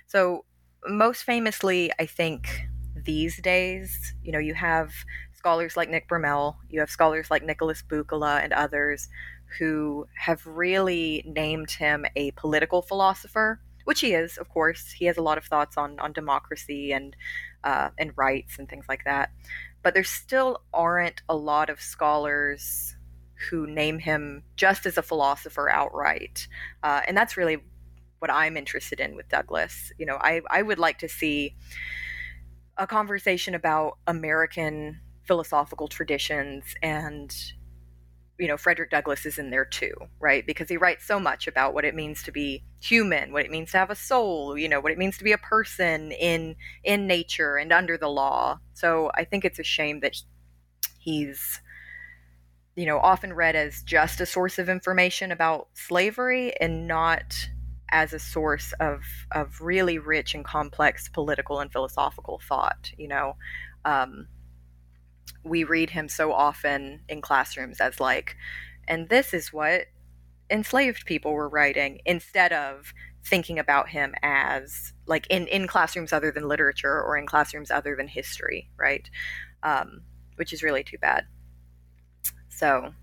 So 0.07 0.43
most 0.87 1.23
famously, 1.23 1.91
I 1.97 2.05
think 2.05 2.67
these 2.95 3.41
days, 3.41 4.13
you 4.21 4.31
know, 4.31 4.39
you 4.39 4.53
have 4.53 4.91
scholars 5.33 5.77
like 5.77 5.89
Nick 5.89 6.09
Bromell, 6.09 6.57
you 6.69 6.81
have 6.81 6.89
scholars 6.89 7.31
like 7.31 7.43
Nicholas 7.43 7.81
Buccola 7.81 8.39
and 8.43 8.51
others 8.51 9.07
who 9.57 10.05
have 10.15 10.45
really 10.45 11.23
named 11.25 11.71
him 11.71 12.05
a 12.15 12.31
political 12.31 12.81
philosopher, 12.81 13.59
which 13.85 14.01
he 14.01 14.13
is, 14.13 14.37
of 14.37 14.49
course. 14.49 14.91
He 14.91 15.05
has 15.05 15.17
a 15.17 15.23
lot 15.23 15.37
of 15.37 15.45
thoughts 15.45 15.77
on 15.77 15.99
on 15.99 16.13
democracy 16.13 16.91
and 16.91 17.15
uh, 17.63 17.89
and 17.97 18.11
rights 18.15 18.59
and 18.59 18.69
things 18.69 18.85
like 18.89 19.05
that. 19.05 19.31
But 19.81 19.93
there 19.93 20.03
still 20.03 20.61
aren't 20.73 21.21
a 21.29 21.35
lot 21.35 21.69
of 21.69 21.81
scholars 21.81 22.95
who 23.49 23.67
name 23.67 23.99
him 23.99 24.43
just 24.55 24.85
as 24.85 24.97
a 24.97 25.01
philosopher 25.01 25.69
outright, 25.69 26.47
uh, 26.83 27.01
and 27.07 27.15
that's 27.15 27.37
really 27.37 27.57
what 28.19 28.31
I'm 28.31 28.57
interested 28.57 28.99
in 28.99 29.15
with 29.15 29.29
Douglass. 29.29 29.91
You 29.97 30.05
know, 30.05 30.17
I 30.19 30.41
I 30.49 30.61
would 30.61 30.79
like 30.79 30.99
to 30.99 31.09
see 31.09 31.55
a 32.77 32.87
conversation 32.87 33.55
about 33.55 33.97
American 34.07 34.99
philosophical 35.27 35.87
traditions 35.87 36.63
and 36.81 37.35
you 38.39 38.47
know 38.47 38.57
frederick 38.57 38.89
douglass 38.89 39.25
is 39.25 39.37
in 39.37 39.51
there 39.51 39.65
too 39.65 39.93
right 40.19 40.47
because 40.47 40.69
he 40.69 40.77
writes 40.77 41.05
so 41.05 41.19
much 41.19 41.45
about 41.45 41.73
what 41.73 41.85
it 41.85 41.93
means 41.93 42.23
to 42.23 42.31
be 42.31 42.63
human 42.81 43.31
what 43.31 43.45
it 43.45 43.51
means 43.51 43.69
to 43.69 43.77
have 43.77 43.91
a 43.91 43.95
soul 43.95 44.57
you 44.57 44.67
know 44.67 44.79
what 44.79 44.91
it 44.91 44.97
means 44.97 45.17
to 45.17 45.23
be 45.23 45.33
a 45.33 45.37
person 45.37 46.11
in 46.13 46.55
in 46.83 47.05
nature 47.05 47.57
and 47.57 47.71
under 47.71 47.97
the 47.97 48.07
law 48.07 48.57
so 48.73 49.11
i 49.13 49.23
think 49.23 49.45
it's 49.45 49.59
a 49.59 49.63
shame 49.63 49.99
that 49.99 50.15
he's 50.99 51.61
you 52.75 52.85
know 52.85 52.99
often 52.99 53.33
read 53.33 53.55
as 53.55 53.81
just 53.83 54.21
a 54.21 54.25
source 54.25 54.59
of 54.59 54.69
information 54.69 55.31
about 55.31 55.67
slavery 55.73 56.53
and 56.61 56.87
not 56.87 57.33
as 57.91 58.13
a 58.13 58.19
source 58.19 58.73
of 58.79 59.01
of 59.31 59.59
really 59.61 59.97
rich 59.97 60.35
and 60.35 60.45
complex 60.45 61.09
political 61.09 61.59
and 61.59 61.71
philosophical 61.71 62.39
thought 62.47 62.91
you 62.97 63.07
know 63.07 63.35
um, 63.85 64.27
we 65.43 65.63
read 65.63 65.89
him 65.89 66.07
so 66.09 66.33
often 66.33 67.01
in 67.07 67.21
classrooms 67.21 67.79
as 67.79 67.99
like, 67.99 68.35
and 68.87 69.09
this 69.09 69.33
is 69.33 69.53
what 69.53 69.85
enslaved 70.49 71.05
people 71.05 71.31
were 71.31 71.49
writing 71.49 72.01
instead 72.05 72.51
of 72.51 72.93
thinking 73.23 73.59
about 73.59 73.89
him 73.89 74.15
as 74.23 74.93
like 75.05 75.27
in, 75.29 75.45
in 75.47 75.67
classrooms 75.67 76.11
other 76.11 76.31
than 76.31 76.47
literature 76.47 77.01
or 77.01 77.17
in 77.17 77.27
classrooms 77.27 77.69
other 77.69 77.95
than 77.95 78.07
history, 78.07 78.69
right? 78.77 79.09
Um, 79.61 80.01
which 80.35 80.53
is 80.53 80.63
really 80.63 80.83
too 80.83 80.97
bad. 80.97 81.25
So, 82.59 82.93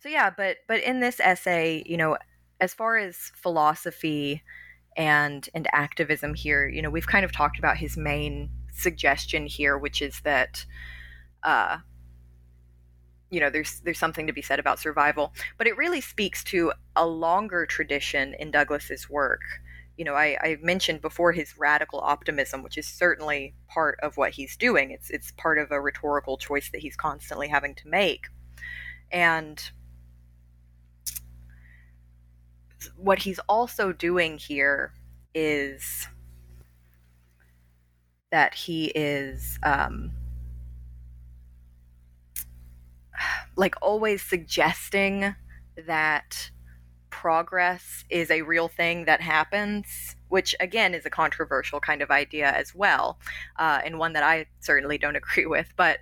so 0.00 0.08
yeah, 0.08 0.30
but 0.34 0.56
but 0.66 0.82
in 0.82 1.00
this 1.00 1.20
essay, 1.20 1.82
you 1.84 1.98
know, 1.98 2.16
as 2.60 2.72
far 2.72 2.96
as 2.96 3.16
philosophy 3.34 4.42
and 4.96 5.46
and 5.54 5.68
activism 5.72 6.32
here, 6.34 6.66
you 6.66 6.80
know, 6.80 6.88
we've 6.88 7.06
kind 7.06 7.24
of 7.24 7.32
talked 7.32 7.58
about 7.58 7.76
his 7.76 7.98
main 7.98 8.48
suggestion 8.72 9.46
here, 9.46 9.76
which 9.76 10.00
is 10.00 10.20
that 10.20 10.64
uh, 11.42 11.78
you 13.30 13.38
know 13.38 13.50
there's 13.50 13.80
there's 13.80 13.98
something 13.98 14.26
to 14.26 14.32
be 14.32 14.42
said 14.42 14.58
about 14.58 14.80
survival 14.80 15.32
but 15.56 15.66
it 15.66 15.76
really 15.76 16.00
speaks 16.00 16.42
to 16.42 16.72
a 16.96 17.06
longer 17.06 17.64
tradition 17.66 18.34
in 18.38 18.50
douglass's 18.50 19.08
work. 19.10 19.42
You 19.96 20.04
know 20.06 20.14
I, 20.14 20.38
I 20.40 20.56
mentioned 20.62 21.02
before 21.02 21.32
his 21.32 21.58
radical 21.58 22.00
optimism 22.00 22.62
which 22.62 22.78
is 22.78 22.86
certainly 22.86 23.54
part 23.68 23.98
of 24.02 24.16
what 24.16 24.32
he's 24.32 24.56
doing. 24.56 24.90
It's 24.90 25.10
it's 25.10 25.32
part 25.32 25.58
of 25.58 25.70
a 25.70 25.80
rhetorical 25.80 26.38
choice 26.38 26.70
that 26.70 26.80
he's 26.80 26.96
constantly 26.96 27.48
having 27.48 27.74
to 27.76 27.88
make 27.88 28.26
and 29.10 29.70
what 32.96 33.18
he's 33.18 33.38
also 33.48 33.92
doing 33.92 34.38
here 34.38 34.92
is 35.34 36.06
that 38.30 38.54
he 38.54 38.86
is 38.94 39.58
um, 39.62 40.12
like 43.56 43.74
always 43.82 44.22
suggesting 44.22 45.34
that 45.86 46.50
progress 47.10 48.04
is 48.08 48.30
a 48.30 48.42
real 48.42 48.68
thing 48.68 49.04
that 49.04 49.20
happens, 49.20 50.16
which 50.28 50.54
again 50.60 50.94
is 50.94 51.04
a 51.04 51.10
controversial 51.10 51.80
kind 51.80 52.02
of 52.02 52.10
idea 52.10 52.50
as 52.52 52.74
well, 52.74 53.18
uh, 53.58 53.80
and 53.84 53.98
one 53.98 54.12
that 54.12 54.22
I 54.22 54.46
certainly 54.60 54.96
don't 54.96 55.16
agree 55.22 55.46
with. 55.46 55.72
But 55.76 55.98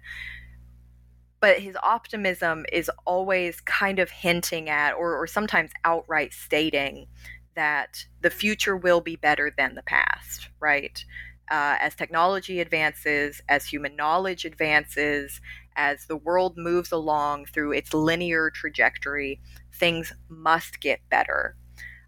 but 1.41 1.61
his 1.61 1.77
optimism 1.83 2.65
is 2.73 2.91
always 3.07 3.61
kind 3.61 3.99
of 3.99 4.11
hinting 4.11 4.69
at, 4.69 4.93
or, 4.93 5.17
or 5.17 5.27
sometimes 5.27 5.71
outright 5.85 6.33
stating, 6.33 7.07
that 7.55 8.05
the 8.21 8.31
future 8.31 8.77
will 8.77 9.01
be 9.01 9.17
better 9.17 9.53
than 9.57 9.75
the 9.75 9.83
past, 9.83 10.49
right? 10.61 11.05
Uh, 11.51 11.77
as 11.81 11.95
technology 11.95 12.61
advances, 12.61 13.41
as 13.49 13.67
human 13.67 13.97
knowledge 13.97 14.45
advances, 14.45 15.41
as 15.77 16.07
the 16.07 16.17
world 16.17 16.55
moves 16.57 16.93
along 16.93 17.47
through 17.47 17.73
its 17.73 17.95
linear 17.95 18.51
trajectory, 18.51 19.41
things 19.73 20.13
must 20.29 20.81
get 20.81 21.01
better. 21.09 21.57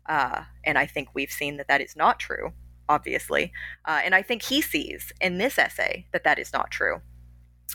Uh, 0.06 0.42
and 0.64 0.76
I 0.76 0.86
think 0.86 1.08
we've 1.14 1.30
seen 1.30 1.56
that 1.56 1.68
that 1.68 1.80
is 1.80 1.96
not 1.96 2.18
true, 2.18 2.52
obviously. 2.88 3.52
Uh, 3.84 4.00
and 4.04 4.14
I 4.14 4.22
think 4.22 4.42
he 4.42 4.60
sees 4.60 5.12
in 5.20 5.38
this 5.38 5.58
essay 5.58 6.06
that 6.12 6.24
that 6.24 6.38
is 6.38 6.52
not 6.52 6.70
true. 6.70 7.00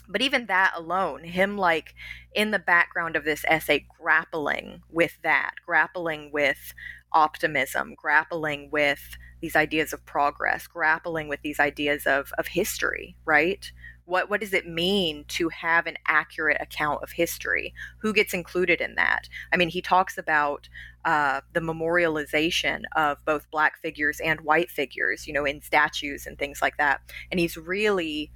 But 0.08 0.22
even 0.22 0.46
that 0.46 0.72
alone, 0.76 1.24
him 1.24 1.56
like 1.56 1.94
in 2.34 2.50
the 2.50 2.58
background 2.58 3.16
of 3.16 3.24
this 3.24 3.44
essay, 3.48 3.86
grappling 4.00 4.82
with 4.90 5.18
that, 5.22 5.52
grappling 5.64 6.30
with 6.32 6.74
optimism, 7.12 7.94
grappling 7.96 8.70
with 8.70 9.16
these 9.40 9.56
ideas 9.56 9.92
of 9.92 10.04
progress, 10.06 10.66
grappling 10.66 11.28
with 11.28 11.42
these 11.42 11.60
ideas 11.60 12.06
of, 12.06 12.32
of 12.38 12.48
history, 12.48 13.16
right? 13.24 13.70
what 14.06 14.30
what 14.30 14.40
does 14.40 14.54
it 14.54 14.66
mean 14.66 15.24
to 15.28 15.48
have 15.50 15.86
an 15.86 15.96
accurate 16.06 16.56
account 16.60 17.02
of 17.02 17.12
history? 17.12 17.74
Who 17.98 18.12
gets 18.12 18.32
included 18.32 18.80
in 18.80 18.94
that? 18.94 19.28
I 19.52 19.56
mean 19.56 19.68
he 19.68 19.82
talks 19.82 20.16
about 20.16 20.68
uh, 21.04 21.42
the 21.52 21.60
memorialization 21.60 22.82
of 22.96 23.18
both 23.24 23.50
black 23.50 23.80
figures 23.82 24.18
and 24.20 24.40
white 24.40 24.70
figures 24.70 25.26
you 25.26 25.32
know 25.32 25.44
in 25.44 25.60
statues 25.60 26.26
and 26.26 26.38
things 26.38 26.62
like 26.62 26.78
that. 26.78 27.00
And 27.30 27.38
he's 27.38 27.56
really 27.56 28.30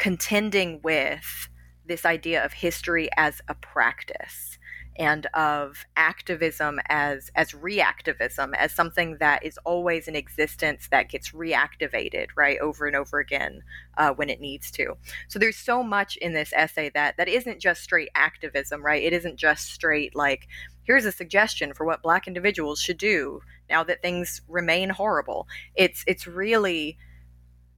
contending 0.00 0.80
with 0.82 1.50
this 1.84 2.06
idea 2.06 2.42
of 2.42 2.54
history 2.54 3.10
as 3.18 3.42
a 3.48 3.54
practice 3.54 4.58
and 4.96 5.26
of 5.34 5.84
activism 5.96 6.80
as 6.88 7.30
as 7.36 7.52
reactivism 7.52 8.54
as 8.56 8.72
something 8.72 9.18
that 9.20 9.44
is 9.44 9.58
always 9.64 10.08
in 10.08 10.16
existence 10.16 10.88
that 10.90 11.10
gets 11.10 11.32
reactivated 11.32 12.28
right 12.34 12.58
over 12.60 12.86
and 12.86 12.96
over 12.96 13.18
again 13.20 13.62
uh, 13.98 14.10
when 14.10 14.30
it 14.30 14.40
needs 14.40 14.70
to. 14.70 14.94
So 15.28 15.38
there's 15.38 15.56
so 15.56 15.82
much 15.82 16.16
in 16.16 16.32
this 16.32 16.52
essay 16.54 16.90
that 16.94 17.18
that 17.18 17.28
isn't 17.28 17.60
just 17.60 17.82
straight 17.82 18.08
activism 18.14 18.82
right? 18.82 19.02
It 19.02 19.12
isn't 19.12 19.36
just 19.36 19.70
straight 19.70 20.16
like 20.16 20.48
here's 20.82 21.04
a 21.04 21.12
suggestion 21.12 21.74
for 21.74 21.84
what 21.84 22.02
black 22.02 22.26
individuals 22.26 22.80
should 22.80 22.98
do 22.98 23.42
now 23.68 23.84
that 23.84 24.00
things 24.00 24.40
remain 24.48 24.88
horrible. 24.88 25.46
It's 25.74 26.04
it's 26.06 26.26
really 26.26 26.96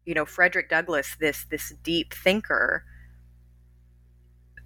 you 0.05 0.15
know 0.15 0.25
frederick 0.25 0.69
douglass 0.69 1.17
this 1.21 1.45
this 1.51 1.75
deep 1.83 2.13
thinker 2.13 2.85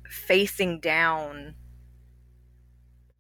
facing 0.08 0.80
down 0.80 1.54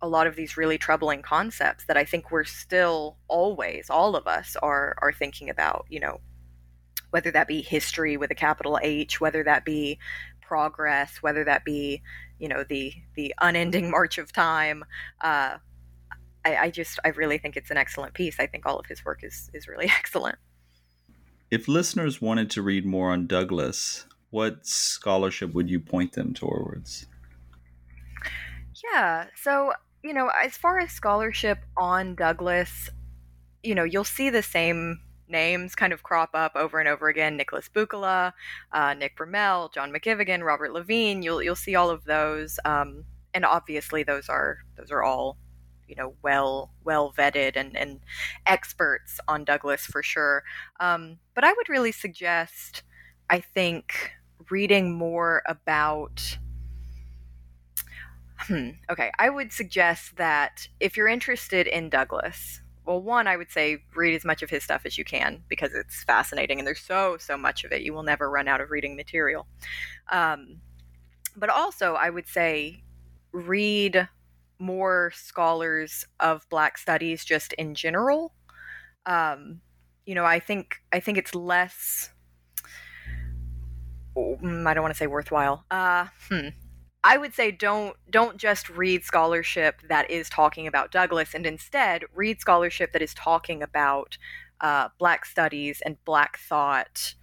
a 0.02 0.08
lot 0.08 0.26
of 0.26 0.36
these 0.36 0.56
really 0.56 0.78
troubling 0.78 1.22
concepts 1.22 1.84
that 1.86 1.96
I 1.96 2.04
think 2.04 2.30
we're 2.30 2.44
still 2.44 3.16
always, 3.28 3.88
all 3.88 4.14
of 4.14 4.26
us 4.26 4.56
are 4.62 4.94
are 5.00 5.12
thinking 5.12 5.50
about, 5.50 5.86
you 5.88 6.00
know, 6.00 6.20
whether 7.10 7.30
that 7.30 7.48
be 7.48 7.62
history 7.62 8.16
with 8.16 8.30
a 8.30 8.34
capital 8.34 8.78
H, 8.82 9.20
whether 9.20 9.42
that 9.44 9.64
be 9.64 9.98
progress, 10.42 11.22
whether 11.22 11.44
that 11.44 11.64
be, 11.64 12.02
you 12.38 12.48
know, 12.48 12.64
the 12.64 12.92
the 13.14 13.34
unending 13.40 13.90
march 13.96 14.18
of 14.18 14.32
time. 14.32 14.84
Uh, 15.20 15.56
I, 16.44 16.56
I 16.56 16.70
just 16.70 17.00
I 17.04 17.08
really 17.08 17.38
think 17.38 17.56
it's 17.56 17.70
an 17.70 17.76
excellent 17.78 18.14
piece. 18.14 18.38
I 18.38 18.46
think 18.46 18.66
all 18.66 18.78
of 18.78 18.86
his 18.86 19.04
work 19.04 19.24
is 19.24 19.50
is 19.54 19.66
really 19.66 19.86
excellent. 19.98 20.38
If 21.50 21.68
listeners 21.68 22.20
wanted 22.20 22.50
to 22.50 22.62
read 22.62 22.84
more 22.84 23.12
on 23.12 23.26
Douglass, 23.26 24.06
what 24.30 24.66
scholarship 24.66 25.54
would 25.54 25.70
you 25.70 25.80
point 25.80 26.12
them 26.12 26.34
towards? 26.34 27.06
Yeah, 28.92 29.26
so 29.36 29.72
you 30.02 30.12
know, 30.12 30.30
as 30.42 30.56
far 30.56 30.78
as 30.78 30.92
scholarship 30.92 31.58
on 31.76 32.14
Douglass, 32.14 32.90
you 33.62 33.74
know, 33.74 33.84
you'll 33.84 34.04
see 34.04 34.30
the 34.30 34.42
same 34.42 35.00
names 35.28 35.74
kind 35.74 35.92
of 35.92 36.02
crop 36.02 36.30
up 36.34 36.52
over 36.54 36.78
and 36.78 36.88
over 36.88 37.08
again. 37.08 37.36
Nicholas 37.36 37.68
Buccola, 37.68 38.32
uh, 38.72 38.94
Nick 38.94 39.16
Bromell, 39.16 39.72
John 39.72 39.92
McKivigan, 39.92 40.44
Robert 40.44 40.72
Levine. 40.72 41.22
You'll 41.22 41.42
you'll 41.42 41.56
see 41.56 41.74
all 41.74 41.90
of 41.90 42.04
those. 42.04 42.58
Um, 42.64 43.04
and 43.34 43.44
obviously 43.44 44.02
those 44.02 44.28
are 44.28 44.58
those 44.76 44.90
are 44.90 45.02
all 45.02 45.36
you 45.88 45.94
know 45.96 46.14
well 46.22 46.70
well 46.84 47.12
vetted 47.16 47.56
and, 47.56 47.76
and 47.76 48.00
experts 48.46 49.20
on 49.28 49.44
Douglass 49.44 49.86
for 49.86 50.02
sure. 50.02 50.42
Um, 50.80 51.18
but 51.34 51.44
I 51.44 51.52
would 51.52 51.68
really 51.68 51.92
suggest, 51.92 52.82
I 53.30 53.40
think, 53.40 54.12
reading 54.50 54.92
more 54.92 55.42
about. 55.46 56.38
Hmm, 58.38 58.70
okay, 58.90 59.10
I 59.18 59.30
would 59.30 59.50
suggest 59.50 60.16
that 60.16 60.68
if 60.78 60.96
you're 60.96 61.08
interested 61.08 61.66
in 61.66 61.88
Douglass, 61.88 62.60
well, 62.86 63.02
one, 63.02 63.26
I 63.26 63.36
would 63.36 63.50
say 63.50 63.78
read 63.94 64.14
as 64.14 64.24
much 64.24 64.42
of 64.42 64.50
his 64.50 64.62
stuff 64.62 64.82
as 64.84 64.96
you 64.96 65.04
can 65.04 65.42
because 65.48 65.72
it's 65.74 66.04
fascinating 66.04 66.58
and 66.58 66.66
there's 66.66 66.80
so, 66.80 67.16
so 67.18 67.36
much 67.36 67.64
of 67.64 67.72
it. 67.72 67.82
You 67.82 67.92
will 67.92 68.04
never 68.04 68.30
run 68.30 68.46
out 68.46 68.60
of 68.60 68.70
reading 68.70 68.94
material. 68.94 69.46
Um, 70.12 70.60
but 71.36 71.50
also, 71.50 71.94
I 71.94 72.10
would 72.10 72.28
say 72.28 72.82
read 73.32 74.08
more 74.58 75.12
scholars 75.14 76.06
of 76.20 76.48
Black 76.48 76.78
studies 76.78 77.24
just 77.24 77.52
in 77.54 77.74
general. 77.74 78.32
Um, 79.04 79.60
you 80.04 80.14
know, 80.14 80.24
I 80.24 80.38
think 80.40 80.76
I 80.92 81.00
think 81.00 81.18
it's 81.18 81.34
less. 81.34 82.10
Mm, 84.16 84.66
I 84.66 84.74
don't 84.74 84.82
want 84.82 84.94
to 84.94 84.98
say 84.98 85.06
worthwhile. 85.06 85.64
Uh, 85.70 86.06
hmm. 86.30 86.48
I 87.04 87.18
would 87.18 87.34
say 87.34 87.50
don't 87.50 87.96
don't 88.10 88.36
just 88.36 88.68
read 88.70 89.04
scholarship 89.04 89.82
that 89.88 90.10
is 90.10 90.28
talking 90.28 90.66
about 90.66 90.90
Douglass, 90.90 91.34
and 91.34 91.46
instead 91.46 92.04
read 92.14 92.40
scholarship 92.40 92.92
that 92.92 93.02
is 93.02 93.14
talking 93.14 93.62
about 93.62 94.16
uh, 94.60 94.88
Black 94.98 95.24
studies 95.24 95.82
and 95.84 96.02
Black 96.04 96.38
thought. 96.38 97.14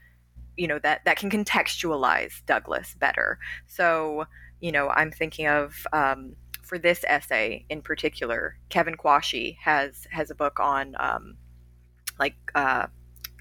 You 0.55 0.67
know 0.67 0.79
that 0.79 1.03
that 1.05 1.17
can 1.17 1.29
contextualize 1.29 2.45
Douglass 2.45 2.95
better. 2.95 3.39
So 3.67 4.25
you 4.63 4.71
know, 4.71 4.87
I'm 4.89 5.11
thinking 5.11 5.47
of 5.47 5.85
um, 5.91 6.37
for 6.63 6.77
this 6.77 7.03
essay 7.07 7.65
in 7.69 7.81
particular, 7.81 8.57
Kevin 8.69 8.95
Quashie 8.95 9.57
has 9.61 10.07
has 10.11 10.31
a 10.31 10.35
book 10.35 10.59
on 10.59 10.95
um, 10.99 11.37
like 12.19 12.35
uh, 12.55 12.87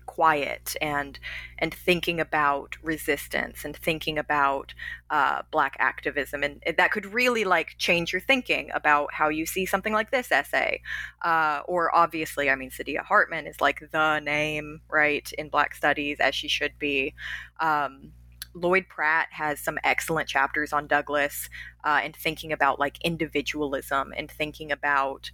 quiet 0.07 0.77
and 0.83 1.19
and 1.59 1.73
thinking 1.73 2.21
about 2.21 2.77
resistance 2.83 3.65
and 3.65 3.77
thinking 3.77 4.19
about 4.19 4.75
uh, 5.11 5.43
black 5.51 5.77
activism. 5.79 6.43
And 6.43 6.63
that 6.77 6.91
could 6.91 7.07
really 7.07 7.45
like 7.45 7.77
change 7.79 8.13
your 8.13 8.21
thinking 8.21 8.71
about 8.75 9.13
how 9.13 9.29
you 9.29 9.47
see 9.47 9.65
something 9.65 9.93
like 9.93 10.11
this 10.11 10.33
essay. 10.33 10.83
Uh, 11.23 11.61
or 11.67 11.95
obviously 11.95 12.51
i 12.51 12.55
mean 12.55 12.71
saidiya 12.71 13.05
hartman 13.05 13.47
is 13.47 13.61
like 13.61 13.81
the 13.93 14.21
name 14.21 14.81
right 14.91 15.33
in 15.39 15.49
black 15.49 15.75
studies 15.75 16.19
as 16.21 16.35
she 16.35 16.49
should 16.49 16.79
be. 16.79 17.15
Um, 17.61 18.13
Lloyd 18.55 18.87
Pratt 18.89 19.29
has 19.31 19.61
some 19.61 19.79
excellent 19.85 20.29
chapters 20.29 20.73
on 20.73 20.87
Douglass 20.87 21.49
uh, 21.85 22.01
and 22.03 22.15
thinking 22.15 22.53
about 22.53 22.79
like 22.79 22.99
individualism 23.03 24.13
and 24.17 24.31
thinking 24.31 24.73
about 24.73 25.31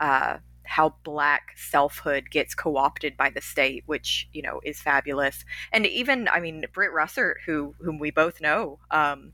uh, 0.00 0.38
how 0.64 0.94
black 1.02 1.56
selfhood 1.56 2.30
gets 2.30 2.54
co-opted 2.54 3.16
by 3.16 3.30
the 3.30 3.40
state, 3.40 3.82
which 3.86 4.28
you 4.32 4.42
know 4.42 4.60
is 4.64 4.80
fabulous. 4.80 5.44
And 5.72 5.86
even, 5.86 6.28
I 6.28 6.40
mean, 6.40 6.64
Britt 6.72 6.92
Rusert, 6.92 7.34
who 7.44 7.74
whom 7.80 7.98
we 7.98 8.10
both 8.10 8.40
know, 8.40 8.78
um, 8.90 9.32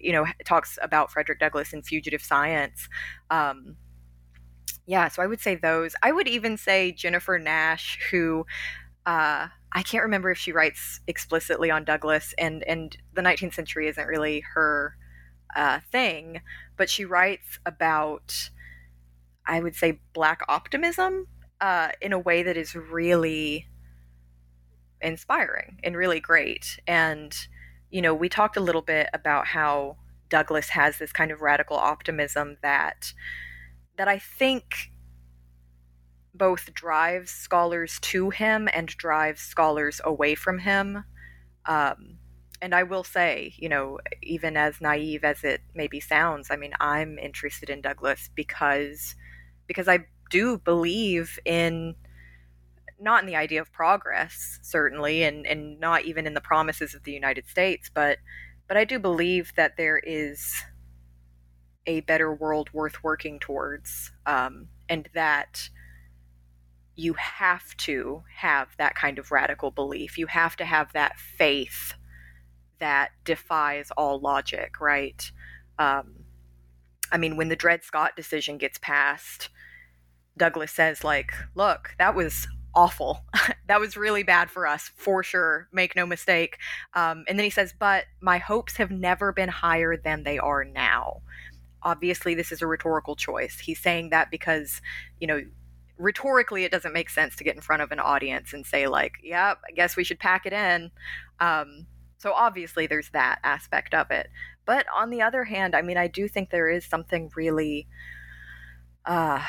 you 0.00 0.12
know, 0.12 0.26
talks 0.44 0.78
about 0.80 1.10
Frederick 1.10 1.40
Douglass 1.40 1.72
in 1.72 1.82
Fugitive 1.82 2.22
Science. 2.22 2.88
Um, 3.30 3.76
yeah, 4.86 5.08
so 5.08 5.22
I 5.22 5.26
would 5.26 5.40
say 5.40 5.56
those. 5.56 5.96
I 6.02 6.12
would 6.12 6.28
even 6.28 6.56
say 6.56 6.92
Jennifer 6.92 7.38
Nash, 7.38 7.98
who 8.10 8.46
uh, 9.04 9.48
I 9.76 9.82
can't 9.82 10.04
remember 10.04 10.30
if 10.30 10.38
she 10.38 10.52
writes 10.52 11.00
explicitly 11.06 11.70
on 11.70 11.84
Douglass, 11.84 12.34
and 12.38 12.64
and 12.64 12.96
the 13.12 13.20
19th 13.20 13.52
century 13.52 13.88
isn't 13.88 14.06
really 14.06 14.40
her 14.54 14.96
uh, 15.54 15.80
thing, 15.92 16.40
but 16.78 16.88
she 16.88 17.04
writes 17.04 17.58
about, 17.66 18.48
I 19.44 19.60
would 19.60 19.76
say, 19.76 20.00
black 20.14 20.40
optimism 20.48 21.26
uh, 21.60 21.90
in 22.00 22.14
a 22.14 22.18
way 22.18 22.42
that 22.42 22.56
is 22.56 22.74
really 22.74 23.66
inspiring 25.02 25.78
and 25.84 25.94
really 25.94 26.20
great. 26.20 26.80
And 26.86 27.36
you 27.90 28.00
know, 28.00 28.14
we 28.14 28.30
talked 28.30 28.56
a 28.56 28.60
little 28.60 28.80
bit 28.80 29.10
about 29.12 29.48
how 29.48 29.98
Douglass 30.30 30.70
has 30.70 30.96
this 30.96 31.12
kind 31.12 31.30
of 31.30 31.42
radical 31.42 31.76
optimism 31.76 32.56
that 32.62 33.12
that 33.98 34.08
I 34.08 34.18
think 34.18 34.90
both 36.36 36.72
drives 36.74 37.30
scholars 37.30 37.98
to 38.00 38.30
him 38.30 38.68
and 38.72 38.88
drives 38.88 39.40
scholars 39.40 40.00
away 40.04 40.34
from 40.34 40.58
him. 40.58 41.04
Um, 41.66 42.18
and 42.62 42.74
I 42.74 42.84
will 42.84 43.04
say, 43.04 43.54
you 43.56 43.68
know, 43.68 43.98
even 44.22 44.56
as 44.56 44.80
naive 44.80 45.24
as 45.24 45.44
it 45.44 45.60
maybe 45.74 46.00
sounds, 46.00 46.50
I 46.50 46.56
mean, 46.56 46.72
I'm 46.80 47.18
interested 47.18 47.70
in 47.70 47.80
Douglass 47.80 48.30
because 48.34 49.14
because 49.66 49.88
I 49.88 50.06
do 50.30 50.58
believe 50.58 51.38
in 51.44 51.94
not 52.98 53.22
in 53.22 53.26
the 53.26 53.36
idea 53.36 53.60
of 53.60 53.72
progress, 53.72 54.58
certainly, 54.62 55.22
and, 55.22 55.46
and 55.46 55.78
not 55.78 56.04
even 56.04 56.26
in 56.26 56.34
the 56.34 56.40
promises 56.40 56.94
of 56.94 57.02
the 57.02 57.12
United 57.12 57.46
States, 57.48 57.90
but 57.92 58.18
but 58.68 58.76
I 58.76 58.84
do 58.84 58.98
believe 58.98 59.52
that 59.56 59.76
there 59.76 59.98
is 59.98 60.54
a 61.86 62.00
better 62.00 62.34
world 62.34 62.70
worth 62.72 63.04
working 63.04 63.38
towards, 63.38 64.10
um, 64.24 64.68
and 64.88 65.08
that 65.14 65.68
you 66.96 67.12
have 67.14 67.76
to 67.76 68.24
have 68.34 68.68
that 68.78 68.94
kind 68.94 69.18
of 69.18 69.30
radical 69.30 69.70
belief. 69.70 70.16
You 70.16 70.26
have 70.26 70.56
to 70.56 70.64
have 70.64 70.92
that 70.94 71.18
faith 71.18 71.94
that 72.78 73.10
defies 73.24 73.90
all 73.96 74.18
logic, 74.18 74.80
right? 74.80 75.30
Um, 75.78 76.24
I 77.12 77.18
mean, 77.18 77.36
when 77.36 77.48
the 77.48 77.56
Dred 77.56 77.84
Scott 77.84 78.16
decision 78.16 78.58
gets 78.58 78.78
passed, 78.78 79.50
Douglass 80.36 80.72
says, 80.72 81.04
like, 81.04 81.32
look, 81.54 81.94
that 81.98 82.14
was 82.14 82.48
awful. 82.74 83.24
that 83.68 83.80
was 83.80 83.96
really 83.96 84.22
bad 84.22 84.50
for 84.50 84.66
us, 84.66 84.90
for 84.96 85.22
sure. 85.22 85.68
Make 85.72 85.96
no 85.96 86.06
mistake. 86.06 86.56
Um, 86.94 87.24
and 87.28 87.38
then 87.38 87.44
he 87.44 87.50
says, 87.50 87.74
but 87.78 88.04
my 88.20 88.38
hopes 88.38 88.76
have 88.76 88.90
never 88.90 89.32
been 89.32 89.48
higher 89.48 89.96
than 89.96 90.22
they 90.22 90.38
are 90.38 90.64
now. 90.64 91.22
Obviously, 91.82 92.34
this 92.34 92.52
is 92.52 92.62
a 92.62 92.66
rhetorical 92.66 93.16
choice. 93.16 93.58
He's 93.58 93.80
saying 93.80 94.10
that 94.10 94.30
because, 94.30 94.80
you 95.20 95.26
know, 95.26 95.42
rhetorically 95.98 96.64
it 96.64 96.72
doesn't 96.72 96.92
make 96.92 97.10
sense 97.10 97.36
to 97.36 97.44
get 97.44 97.54
in 97.54 97.60
front 97.60 97.82
of 97.82 97.92
an 97.92 98.00
audience 98.00 98.52
and 98.52 98.66
say 98.66 98.86
like 98.86 99.14
yep 99.22 99.58
i 99.68 99.72
guess 99.72 99.96
we 99.96 100.04
should 100.04 100.18
pack 100.18 100.46
it 100.46 100.52
in. 100.52 100.90
Um, 101.40 101.86
so 102.18 102.32
obviously 102.32 102.86
there's 102.86 103.10
that 103.10 103.38
aspect 103.44 103.94
of 103.94 104.10
it. 104.10 104.28
But 104.64 104.86
on 104.94 105.10
the 105.10 105.22
other 105.22 105.44
hand 105.44 105.74
i 105.74 105.82
mean 105.82 105.96
i 105.96 106.08
do 106.08 106.28
think 106.28 106.50
there 106.50 106.68
is 106.68 106.84
something 106.84 107.30
really 107.36 107.86
uh, 109.04 109.40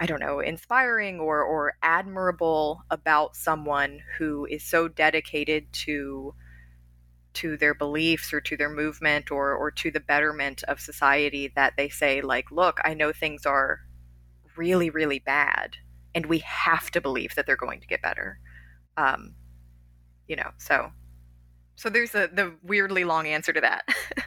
i 0.00 0.06
don't 0.06 0.20
know 0.20 0.40
inspiring 0.40 1.20
or 1.20 1.42
or 1.42 1.74
admirable 1.82 2.82
about 2.90 3.36
someone 3.36 4.00
who 4.18 4.46
is 4.46 4.64
so 4.64 4.88
dedicated 4.88 5.72
to 5.72 6.34
to 7.36 7.58
their 7.58 7.74
beliefs 7.74 8.32
or 8.32 8.40
to 8.40 8.56
their 8.56 8.70
movement 8.70 9.30
or 9.30 9.54
or 9.54 9.70
to 9.70 9.90
the 9.90 10.00
betterment 10.00 10.62
of 10.64 10.80
society 10.80 11.52
that 11.54 11.74
they 11.76 11.88
say 11.88 12.22
like 12.22 12.50
look 12.50 12.80
i 12.82 12.94
know 12.94 13.12
things 13.12 13.44
are 13.44 13.80
really, 14.56 14.90
really 14.90 15.18
bad, 15.18 15.76
and 16.14 16.26
we 16.26 16.38
have 16.38 16.90
to 16.92 17.00
believe 17.00 17.34
that 17.34 17.46
they're 17.46 17.56
going 17.56 17.80
to 17.80 17.86
get 17.86 18.02
better. 18.02 18.38
Um, 18.96 19.34
you 20.26 20.36
know, 20.36 20.50
so 20.58 20.90
so 21.76 21.90
there's 21.90 22.14
a 22.14 22.28
the 22.32 22.54
weirdly 22.62 23.04
long 23.04 23.26
answer 23.26 23.52
to 23.52 23.60
that. 23.60 23.84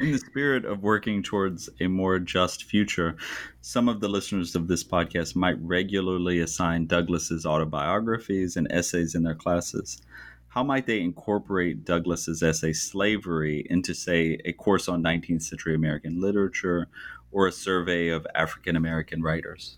In 0.00 0.10
the 0.10 0.18
spirit 0.18 0.64
of 0.64 0.82
working 0.82 1.22
towards 1.22 1.70
a 1.80 1.86
more 1.86 2.18
just 2.18 2.64
future, 2.64 3.16
some 3.60 3.88
of 3.88 4.00
the 4.00 4.08
listeners 4.08 4.56
of 4.56 4.66
this 4.66 4.82
podcast 4.82 5.36
might 5.36 5.56
regularly 5.60 6.40
assign 6.40 6.86
Douglass's 6.86 7.46
autobiographies 7.46 8.56
and 8.56 8.66
essays 8.72 9.14
in 9.14 9.22
their 9.22 9.36
classes. 9.36 10.02
How 10.48 10.64
might 10.64 10.86
they 10.86 11.00
incorporate 11.00 11.84
Douglass's 11.84 12.42
essay 12.42 12.72
Slavery 12.72 13.64
into, 13.70 13.94
say, 13.94 14.38
a 14.44 14.52
course 14.52 14.88
on 14.88 15.00
19th 15.00 15.42
century 15.42 15.76
American 15.76 16.20
literature 16.20 16.88
or 17.34 17.48
a 17.48 17.52
survey 17.52 18.08
of 18.08 18.26
African 18.34 18.76
American 18.76 19.20
writers? 19.20 19.76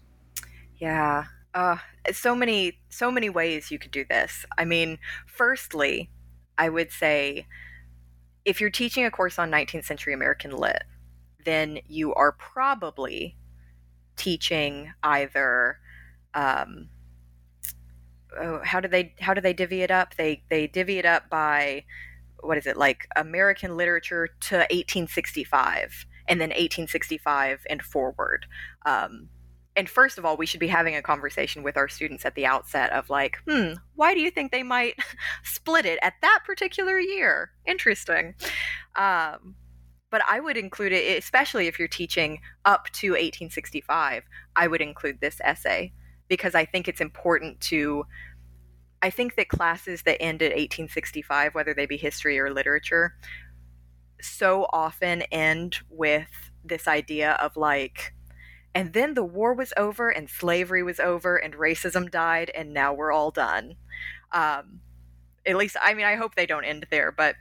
Yeah. 0.76 1.24
Uh, 1.54 1.78
so 2.12 2.36
many 2.36 2.78
so 2.90 3.10
many 3.10 3.30
ways 3.30 3.70
you 3.70 3.78
could 3.78 3.90
do 3.90 4.04
this. 4.08 4.44
I 4.56 4.64
mean, 4.64 4.98
firstly, 5.26 6.10
I 6.58 6.68
would 6.68 6.92
say 6.92 7.46
if 8.44 8.60
you're 8.60 8.70
teaching 8.70 9.04
a 9.04 9.10
course 9.10 9.38
on 9.38 9.50
19th 9.50 9.86
century 9.86 10.12
American 10.12 10.52
lit, 10.52 10.84
then 11.44 11.80
you 11.88 12.14
are 12.14 12.32
probably 12.32 13.36
teaching 14.16 14.92
either 15.02 15.78
um, 16.34 16.88
oh, 18.38 18.60
how 18.62 18.80
do 18.80 18.88
they 18.88 19.14
how 19.18 19.32
do 19.32 19.40
they 19.40 19.54
divvy 19.54 19.80
it 19.80 19.90
up? 19.90 20.14
They 20.16 20.42
they 20.50 20.66
divvy 20.66 20.98
it 20.98 21.06
up 21.06 21.30
by 21.30 21.84
what 22.40 22.58
is 22.58 22.66
it 22.66 22.76
like 22.76 23.08
American 23.16 23.78
literature 23.78 24.28
to 24.40 24.56
1865 24.56 26.06
and 26.28 26.40
then 26.40 26.50
1865 26.50 27.60
and 27.68 27.82
forward. 27.82 28.46
Um, 28.84 29.28
and 29.76 29.90
first 29.90 30.16
of 30.16 30.24
all, 30.24 30.38
we 30.38 30.46
should 30.46 30.60
be 30.60 30.68
having 30.68 30.96
a 30.96 31.02
conversation 31.02 31.62
with 31.62 31.76
our 31.76 31.86
students 31.86 32.24
at 32.24 32.34
the 32.34 32.46
outset 32.46 32.92
of 32.92 33.10
like, 33.10 33.36
hmm, 33.46 33.74
why 33.94 34.14
do 34.14 34.20
you 34.20 34.30
think 34.30 34.50
they 34.50 34.62
might 34.62 34.94
split 35.44 35.84
it 35.84 35.98
at 36.02 36.14
that 36.22 36.40
particular 36.46 36.98
year? 36.98 37.50
Interesting. 37.66 38.34
Um, 38.96 39.54
but 40.10 40.22
I 40.28 40.40
would 40.40 40.56
include 40.56 40.92
it, 40.92 41.18
especially 41.18 41.66
if 41.66 41.78
you're 41.78 41.88
teaching 41.88 42.40
up 42.64 42.86
to 42.94 43.10
1865. 43.10 44.22
I 44.54 44.66
would 44.66 44.80
include 44.80 45.20
this 45.20 45.40
essay 45.44 45.92
because 46.28 46.54
I 46.54 46.64
think 46.64 46.88
it's 46.88 47.00
important 47.00 47.60
to. 47.62 48.04
I 49.02 49.10
think 49.10 49.36
that 49.36 49.50
classes 49.50 50.02
that 50.02 50.22
end 50.22 50.40
at 50.40 50.52
1865, 50.52 51.54
whether 51.54 51.74
they 51.74 51.84
be 51.84 51.98
history 51.98 52.40
or 52.40 52.50
literature, 52.50 53.14
so 54.20 54.66
often 54.72 55.22
end 55.32 55.78
with 55.88 56.50
this 56.64 56.88
idea 56.88 57.32
of 57.32 57.56
like, 57.56 58.14
and 58.74 58.92
then 58.92 59.14
the 59.14 59.24
war 59.24 59.54
was 59.54 59.72
over 59.76 60.10
and 60.10 60.28
slavery 60.28 60.82
was 60.82 61.00
over 61.00 61.36
and 61.36 61.54
racism 61.54 62.10
died 62.10 62.50
and 62.54 62.74
now 62.74 62.92
we're 62.92 63.12
all 63.12 63.30
done. 63.30 63.76
Um, 64.32 64.80
at 65.46 65.56
least, 65.56 65.76
I 65.80 65.94
mean, 65.94 66.06
I 66.06 66.16
hope 66.16 66.34
they 66.34 66.46
don't 66.46 66.64
end 66.64 66.86
there, 66.90 67.12
but 67.12 67.36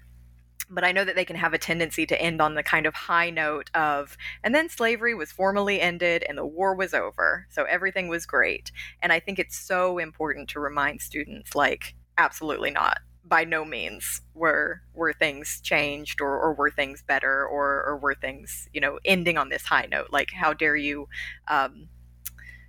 but 0.70 0.84
I 0.84 0.92
know 0.92 1.06
that 1.06 1.16
they 1.16 1.26
can 1.26 1.36
have 1.36 1.54
a 1.54 1.60
tendency 1.60 2.06
to 2.08 2.20
end 2.20 2.42
on 2.42 2.56
the 2.56 2.64
kind 2.64 2.86
of 2.86 2.94
high 2.94 3.30
note 3.30 3.70
of, 3.76 4.18
and 4.44 4.56
then 4.56 4.70
slavery 4.70 5.14
was 5.14 5.32
formally 5.32 5.80
ended 5.80 6.26
and 6.28 6.38
the 6.38 6.46
war 6.46 6.76
was 6.76 6.94
over. 6.94 7.48
So 7.52 7.66
everything 7.66 8.08
was 8.08 8.26
great. 8.26 8.72
And 9.02 9.14
I 9.14 9.20
think 9.20 9.38
it's 9.38 9.58
so 9.58 9.98
important 10.00 10.50
to 10.50 10.60
remind 10.60 11.02
students 11.02 11.54
like, 11.54 11.96
absolutely 12.18 12.72
not. 12.72 12.98
By 13.28 13.44
no 13.44 13.66
means 13.66 14.22
were 14.36 14.82
were 14.94 15.12
things 15.12 15.60
changed 15.62 16.22
or, 16.22 16.40
or 16.40 16.54
were 16.54 16.70
things 16.70 17.02
better 17.02 17.46
or, 17.46 17.84
or 17.84 17.98
were 17.98 18.16
things, 18.16 18.70
you 18.72 18.80
know, 18.80 19.00
ending 19.04 19.38
on 19.38 19.50
this 19.50 19.64
high 19.64 19.88
note. 19.90 20.10
Like 20.12 20.32
how 20.32 20.54
dare 20.54 20.76
you 20.76 21.08
um, 21.48 21.90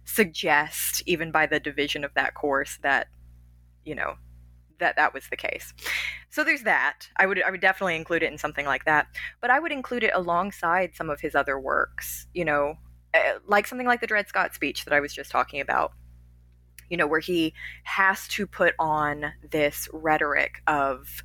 suggest, 0.05 1.03
even 1.07 1.31
by 1.31 1.47
the 1.47 1.61
division 1.61 2.05
of 2.05 2.14
that 2.14 2.35
course, 2.35 2.79
that, 2.83 3.09
you 3.85 3.95
know, 3.95 4.14
that 4.79 4.97
that 4.97 5.12
was 5.12 5.29
the 5.29 5.37
case. 5.37 5.75
So 6.31 6.45
there's 6.45 6.62
that. 6.62 7.09
I 7.16 7.27
would 7.27 7.42
I 7.42 7.51
would 7.51 7.61
definitely 7.61 7.97
include 7.97 8.23
it 8.23 8.33
in 8.33 8.38
something 8.38 8.66
like 8.66 8.85
that. 8.85 9.07
But 9.40 9.51
I 9.51 9.59
would 9.59 9.73
include 9.73 10.05
it 10.05 10.12
alongside 10.14 10.95
some 10.95 11.11
of 11.11 11.21
his 11.21 11.35
other 11.35 11.59
works, 11.59 12.27
you 12.35 12.45
know, 12.45 12.75
uh, 13.14 13.38
like 13.47 13.66
something 13.66 13.87
like 13.87 14.01
the 14.01 14.07
Dred 14.07 14.29
Scott 14.29 14.55
speech 14.55 14.85
that 14.85 14.95
I 14.95 15.01
was 15.01 15.14
just 15.14 15.31
talking 15.31 15.61
about. 15.61 15.92
You 16.88 16.96
know, 16.96 17.07
where 17.07 17.20
he 17.20 17.55
has 17.85 18.29
to 18.29 18.46
put 18.46 18.75
on 18.79 19.33
this 19.51 19.88
rhetoric 19.92 20.62
of 20.66 21.22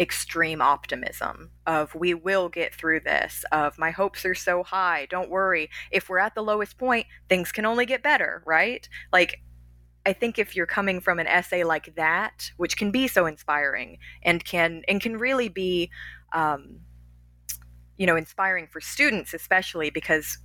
extreme 0.00 0.60
optimism 0.60 1.52
of 1.68 1.94
we 1.94 2.14
will 2.14 2.48
get 2.48 2.74
through 2.74 2.98
this 2.98 3.44
of 3.52 3.78
my 3.78 3.92
hopes 3.92 4.24
are 4.24 4.34
so 4.34 4.64
high 4.64 5.06
don't 5.08 5.30
worry. 5.30 5.70
If 5.92 6.08
we're 6.08 6.18
at 6.18 6.34
the 6.34 6.42
lowest 6.42 6.78
point 6.78 7.06
things 7.28 7.52
can 7.52 7.64
only 7.64 7.86
get 7.86 8.02
better 8.02 8.42
right? 8.44 8.88
Like 9.12 9.40
I 10.06 10.12
think 10.12 10.38
if 10.38 10.54
you're 10.54 10.66
coming 10.66 11.00
from 11.00 11.18
an 11.18 11.26
essay 11.26 11.64
like 11.64 11.94
that, 11.96 12.50
which 12.56 12.76
can 12.76 12.90
be 12.90 13.08
so 13.08 13.26
inspiring 13.26 13.98
and 14.22 14.44
can 14.44 14.82
and 14.86 15.00
can 15.00 15.16
really 15.16 15.48
be, 15.48 15.90
um, 16.32 16.80
you 17.96 18.06
know, 18.06 18.16
inspiring 18.16 18.66
for 18.70 18.80
students, 18.80 19.32
especially 19.32 19.90
because 19.90 20.38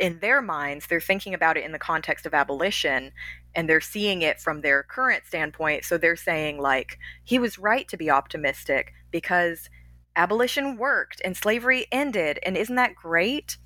in 0.00 0.18
their 0.20 0.42
minds 0.42 0.86
they're 0.86 1.00
thinking 1.00 1.34
about 1.34 1.56
it 1.56 1.64
in 1.64 1.72
the 1.72 1.78
context 1.78 2.26
of 2.26 2.34
abolition 2.34 3.12
and 3.54 3.68
they're 3.68 3.80
seeing 3.80 4.22
it 4.22 4.40
from 4.40 4.60
their 4.60 4.82
current 4.82 5.24
standpoint. 5.26 5.84
So 5.84 5.98
they're 5.98 6.16
saying 6.16 6.58
like 6.58 6.98
he 7.24 7.38
was 7.38 7.58
right 7.58 7.86
to 7.88 7.96
be 7.96 8.10
optimistic 8.10 8.92
because 9.10 9.68
abolition 10.16 10.76
worked 10.76 11.20
and 11.24 11.36
slavery 11.36 11.86
ended, 11.90 12.38
and 12.42 12.56
isn't 12.56 12.76
that 12.76 12.94
great? 12.94 13.56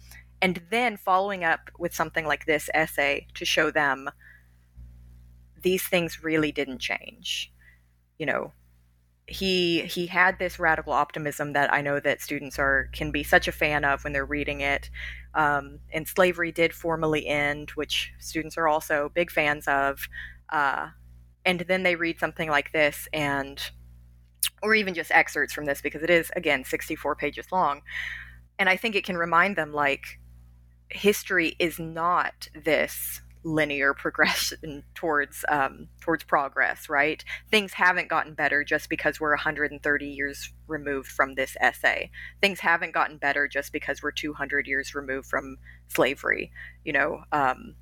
And 0.41 0.63
then 0.71 0.97
following 0.97 1.45
up 1.45 1.71
with 1.79 1.95
something 1.95 2.27
like 2.27 2.47
this 2.47 2.69
essay 2.75 3.27
to 3.35 3.45
show 3.45 3.71
them 3.71 4.11
these 5.63 5.83
things 5.83 6.23
really 6.23 6.53
didn't 6.53 6.79
change. 6.79 7.53
You 8.19 8.27
know, 8.27 8.53
he 9.27 9.83
he 9.83 10.07
had 10.07 10.39
this 10.39 10.59
radical 10.59 10.93
optimism 10.93 11.55
that 11.55 11.73
I 11.73 11.81
know 11.81 11.99
that 11.99 12.21
students 12.21 12.59
are 12.59 12.91
can 12.93 13.11
be 13.11 13.23
such 13.23 13.49
a 13.49 13.53
fan 13.53 13.85
of 13.85 14.05
when 14.05 14.13
they're 14.13 14.27
reading 14.27 14.61
it. 14.61 14.91
Um, 15.35 15.81
and 15.93 16.07
slavery 16.07 16.53
did 16.53 16.73
formally 16.73 17.27
end, 17.27 17.71
which 17.71 18.13
students 18.19 18.57
are 18.57 18.69
also 18.69 19.11
big 19.15 19.31
fans 19.31 19.67
of. 19.67 20.09
Uh, 20.51 20.89
and 21.45 21.61
then 21.61 21.83
they 21.83 21.97
read 21.97 22.19
something 22.19 22.49
like 22.49 22.73
this, 22.73 23.09
and 23.13 23.61
or 24.63 24.75
even 24.75 24.95
just 24.95 25.11
excerpts 25.11 25.53
from 25.53 25.67
this 25.67 25.83
because 25.83 26.03
it 26.03 26.11
is 26.11 26.31
again 26.37 26.65
64 26.65 27.17
pages 27.17 27.47
long. 27.53 27.83
And 28.59 28.69
I 28.69 28.77
think 28.77 28.95
it 28.95 29.05
can 29.05 29.17
remind 29.17 29.57
them 29.57 29.73
like 29.73 30.21
history 30.89 31.57
is 31.59 31.79
not 31.79 32.49
this 32.65 33.21
linear 33.45 33.93
progression 33.93 34.83
towards 34.95 35.45
um, 35.49 35.89
towards 36.01 36.25
progress, 36.25 36.89
right? 36.89 37.23
Things 37.51 37.75
haven't 37.75 38.09
gotten 38.09 38.35
better 38.35 38.65
just 38.65 38.89
because 38.89 39.21
we're 39.21 39.31
130 39.31 40.07
years 40.07 40.53
removed 40.67 41.09
from 41.09 41.35
this 41.35 41.57
essay. 41.61 42.11
Things 42.41 42.61
haven't 42.61 42.93
gotten 42.93 43.19
better 43.19 43.47
just 43.47 43.73
because 43.73 44.03
we're 44.03 44.13
200 44.13 44.67
years 44.67 44.95
removed 44.95 45.29
from 45.29 45.59
slavery. 45.89 46.51
You 46.85 46.95
know, 46.95 47.25
um, 47.31 47.75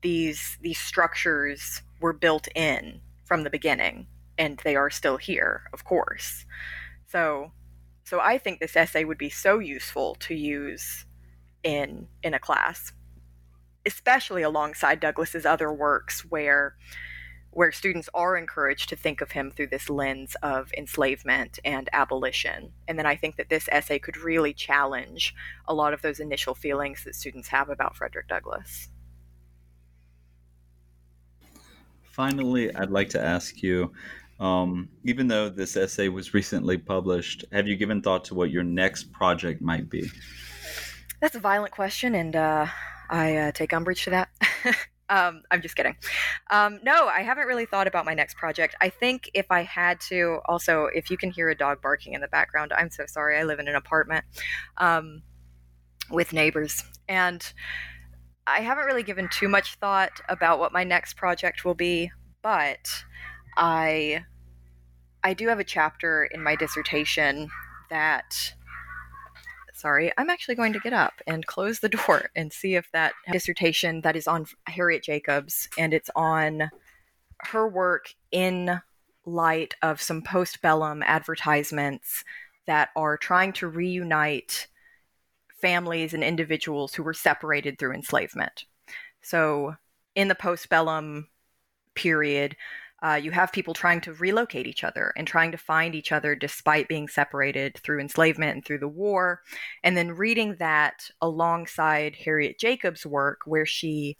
these 0.00 0.56
these 0.62 0.78
structures 0.78 1.82
were 2.00 2.12
built 2.12 2.48
in 2.54 3.00
from 3.24 3.42
the 3.42 3.50
beginning, 3.50 4.06
and 4.38 4.60
they 4.64 4.76
are 4.76 4.90
still 4.90 5.16
here, 5.16 5.64
of 5.72 5.84
course. 5.84 6.46
So, 7.08 7.52
so 8.04 8.20
I 8.20 8.38
think 8.38 8.60
this 8.60 8.76
essay 8.76 9.04
would 9.04 9.18
be 9.18 9.30
so 9.30 9.58
useful 9.58 10.14
to 10.20 10.34
use 10.34 11.04
in 11.62 12.06
in 12.22 12.32
a 12.32 12.38
class 12.38 12.92
especially 13.86 14.42
alongside 14.42 15.00
Douglass's 15.00 15.46
other 15.46 15.72
works 15.72 16.24
where 16.28 16.76
where 17.52 17.72
students 17.72 18.08
are 18.14 18.36
encouraged 18.36 18.88
to 18.88 18.94
think 18.94 19.20
of 19.20 19.32
him 19.32 19.50
through 19.50 19.66
this 19.66 19.90
lens 19.90 20.36
of 20.40 20.72
enslavement 20.78 21.58
and 21.64 21.88
abolition. 21.92 22.70
And 22.86 22.96
then 22.96 23.06
I 23.06 23.16
think 23.16 23.36
that 23.36 23.48
this 23.48 23.68
essay 23.72 23.98
could 23.98 24.16
really 24.16 24.54
challenge 24.54 25.34
a 25.66 25.74
lot 25.74 25.92
of 25.92 26.00
those 26.00 26.20
initial 26.20 26.54
feelings 26.54 27.02
that 27.02 27.16
students 27.16 27.48
have 27.48 27.68
about 27.68 27.96
Frederick 27.96 28.28
Douglass. 28.28 28.88
Finally, 32.04 32.72
I'd 32.76 32.90
like 32.90 33.08
to 33.10 33.20
ask 33.20 33.62
you 33.64 33.92
um, 34.40 34.88
even 35.04 35.28
though 35.28 35.50
this 35.50 35.76
essay 35.76 36.08
was 36.08 36.32
recently 36.32 36.78
published, 36.78 37.44
have 37.52 37.68
you 37.68 37.76
given 37.76 38.00
thought 38.00 38.24
to 38.26 38.34
what 38.34 38.50
your 38.50 38.62
next 38.62 39.12
project 39.12 39.60
might 39.60 39.90
be? 39.90 40.10
That's 41.20 41.34
a 41.34 41.40
violent 41.40 41.72
question, 41.72 42.14
and 42.14 42.34
uh, 42.34 42.66
I 43.10 43.36
uh, 43.36 43.52
take 43.52 43.72
umbrage 43.72 44.04
to 44.04 44.10
that. 44.10 44.28
um, 45.10 45.42
I'm 45.50 45.60
just 45.60 45.76
kidding. 45.76 45.96
Um, 46.50 46.78
no, 46.82 47.08
I 47.08 47.22
haven't 47.22 47.46
really 47.46 47.66
thought 47.66 47.88
about 47.88 48.04
my 48.04 48.14
next 48.14 48.36
project. 48.36 48.76
I 48.80 48.88
think 48.88 49.30
if 49.34 49.46
I 49.50 49.64
had 49.64 50.00
to, 50.08 50.38
also, 50.46 50.88
if 50.94 51.10
you 51.10 51.16
can 51.16 51.30
hear 51.30 51.50
a 51.50 51.56
dog 51.56 51.82
barking 51.82 52.14
in 52.14 52.20
the 52.20 52.28
background, 52.28 52.72
I'm 52.72 52.90
so 52.90 53.04
sorry. 53.06 53.36
I 53.36 53.42
live 53.42 53.58
in 53.58 53.68
an 53.68 53.74
apartment 53.74 54.24
um, 54.78 55.22
with 56.10 56.32
neighbors. 56.32 56.84
And 57.08 57.44
I 58.46 58.60
haven't 58.60 58.86
really 58.86 59.02
given 59.02 59.28
too 59.28 59.48
much 59.48 59.74
thought 59.74 60.20
about 60.28 60.60
what 60.60 60.72
my 60.72 60.84
next 60.84 61.16
project 61.16 61.64
will 61.64 61.74
be, 61.74 62.10
but 62.42 62.88
I 63.56 64.24
I 65.22 65.34
do 65.34 65.48
have 65.48 65.60
a 65.60 65.64
chapter 65.64 66.24
in 66.24 66.42
my 66.42 66.56
dissertation 66.56 67.50
that 67.90 68.54
sorry, 69.80 70.12
I'm 70.18 70.30
actually 70.30 70.54
going 70.54 70.72
to 70.74 70.80
get 70.80 70.92
up 70.92 71.14
and 71.26 71.46
close 71.46 71.80
the 71.80 71.88
door 72.06 72.30
and 72.36 72.52
see 72.52 72.74
if 72.74 72.90
that 72.92 73.14
dissertation 73.32 74.02
that 74.02 74.16
is 74.16 74.28
on 74.28 74.46
Harriet 74.66 75.02
Jacobs 75.02 75.68
and 75.78 75.94
it's 75.94 76.10
on 76.14 76.70
her 77.44 77.66
work 77.66 78.14
in 78.30 78.80
light 79.24 79.74
of 79.82 80.00
some 80.00 80.22
postbellum 80.22 81.02
advertisements 81.04 82.24
that 82.66 82.90
are 82.94 83.16
trying 83.16 83.52
to 83.54 83.68
reunite 83.68 84.66
families 85.60 86.14
and 86.14 86.24
individuals 86.24 86.94
who 86.94 87.02
were 87.02 87.14
separated 87.14 87.78
through 87.78 87.92
enslavement. 87.92 88.64
So, 89.22 89.76
in 90.14 90.28
the 90.28 90.34
postbellum 90.34 91.26
period, 91.94 92.56
uh, 93.02 93.18
you 93.22 93.30
have 93.30 93.52
people 93.52 93.72
trying 93.72 94.00
to 94.02 94.12
relocate 94.14 94.66
each 94.66 94.84
other 94.84 95.12
and 95.16 95.26
trying 95.26 95.50
to 95.52 95.58
find 95.58 95.94
each 95.94 96.12
other 96.12 96.34
despite 96.34 96.88
being 96.88 97.08
separated 97.08 97.78
through 97.78 98.00
enslavement 98.00 98.54
and 98.54 98.64
through 98.64 98.78
the 98.78 98.88
war. 98.88 99.40
And 99.82 99.96
then 99.96 100.12
reading 100.12 100.56
that 100.56 101.08
alongside 101.22 102.14
Harriet 102.16 102.58
Jacobs' 102.58 103.06
work, 103.06 103.40
where 103.46 103.66
she 103.66 104.18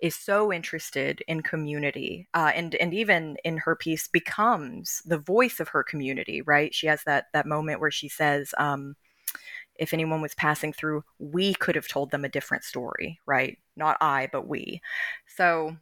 is 0.00 0.14
so 0.14 0.52
interested 0.52 1.22
in 1.28 1.42
community 1.42 2.28
uh, 2.34 2.52
and 2.54 2.74
and 2.74 2.92
even 2.92 3.36
in 3.44 3.56
her 3.56 3.74
piece 3.76 4.08
becomes 4.08 5.00
the 5.06 5.18
voice 5.18 5.60
of 5.60 5.68
her 5.68 5.82
community 5.82 6.42
right? 6.42 6.74
She 6.74 6.86
has 6.88 7.02
that 7.04 7.26
that 7.32 7.46
moment 7.46 7.80
where 7.80 7.90
she 7.90 8.08
says 8.08 8.52
um, 8.58 8.96
if 9.76 9.94
anyone 9.94 10.20
was 10.20 10.34
passing 10.34 10.72
through 10.72 11.04
we 11.18 11.54
could 11.54 11.74
have 11.74 11.88
told 11.88 12.10
them 12.10 12.24
a 12.24 12.28
different 12.28 12.64
story 12.64 13.18
right? 13.26 13.56
Not 13.76 13.96
i 14.00 14.28
but 14.32 14.46
we. 14.48 14.82
So 15.26 15.76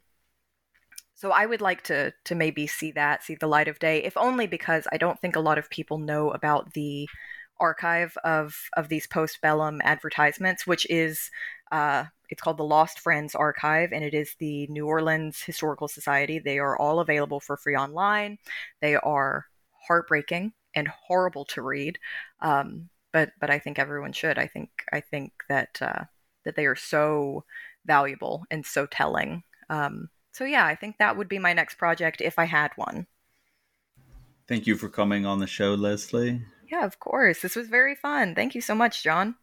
so 1.23 1.31
I 1.31 1.45
would 1.45 1.61
like 1.61 1.83
to 1.83 2.11
to 2.25 2.35
maybe 2.35 2.67
see 2.67 2.91
that 2.91 3.23
see 3.23 3.35
the 3.35 3.47
light 3.47 3.69
of 3.69 3.79
day, 3.79 4.03
if 4.03 4.17
only 4.17 4.45
because 4.45 4.89
I 4.91 4.97
don't 4.97 5.17
think 5.21 5.37
a 5.37 5.39
lot 5.39 5.57
of 5.57 5.69
people 5.69 5.97
know 5.97 6.31
about 6.31 6.73
the 6.73 7.07
archive 7.61 8.17
of 8.25 8.53
of 8.75 8.89
these 8.89 9.07
postbellum 9.07 9.79
advertisements, 9.83 10.67
which 10.67 10.85
is 10.89 11.31
uh, 11.71 12.03
it's 12.27 12.41
called 12.41 12.57
the 12.57 12.65
Lost 12.65 12.99
Friends 12.99 13.35
Archive, 13.35 13.93
and 13.93 14.03
it 14.03 14.13
is 14.13 14.35
the 14.39 14.67
New 14.67 14.85
Orleans 14.85 15.41
Historical 15.41 15.87
Society. 15.87 16.39
They 16.39 16.59
are 16.59 16.77
all 16.77 16.99
available 16.99 17.39
for 17.39 17.55
free 17.55 17.77
online. 17.77 18.37
They 18.81 18.95
are 18.95 19.45
heartbreaking 19.87 20.51
and 20.75 20.89
horrible 20.89 21.45
to 21.45 21.61
read. 21.61 21.99
Um, 22.41 22.89
but 23.13 23.31
but 23.39 23.49
I 23.49 23.59
think 23.59 23.79
everyone 23.79 24.11
should. 24.11 24.37
I 24.37 24.47
think 24.47 24.71
I 24.91 24.99
think 24.99 25.31
that 25.47 25.81
uh, 25.81 26.03
that 26.43 26.57
they 26.57 26.65
are 26.65 26.75
so 26.75 27.45
valuable 27.85 28.43
and 28.51 28.65
so 28.65 28.85
telling. 28.87 29.43
Um, 29.69 30.09
so 30.33 30.43
yeah, 30.43 30.65
I 30.65 30.75
think 30.75 30.97
that 30.97 31.15
would 31.15 31.29
be 31.29 31.39
my 31.39 31.53
next 31.53 31.75
project 31.75 32.19
if 32.19 32.37
I 32.37 32.45
had 32.45 32.71
one. 32.75 33.07
Thank 34.47 34.67
you 34.67 34.75
for 34.75 34.89
coming 34.89 35.25
on 35.25 35.39
the 35.39 35.47
show, 35.47 35.73
Leslie. 35.73 36.41
Yeah, 36.69 36.85
of 36.85 36.99
course. 36.99 37.41
This 37.41 37.55
was 37.55 37.69
very 37.69 37.95
fun. 37.95 38.35
Thank 38.35 38.55
you 38.55 38.61
so 38.61 38.75
much, 38.75 39.03
John. 39.03 39.35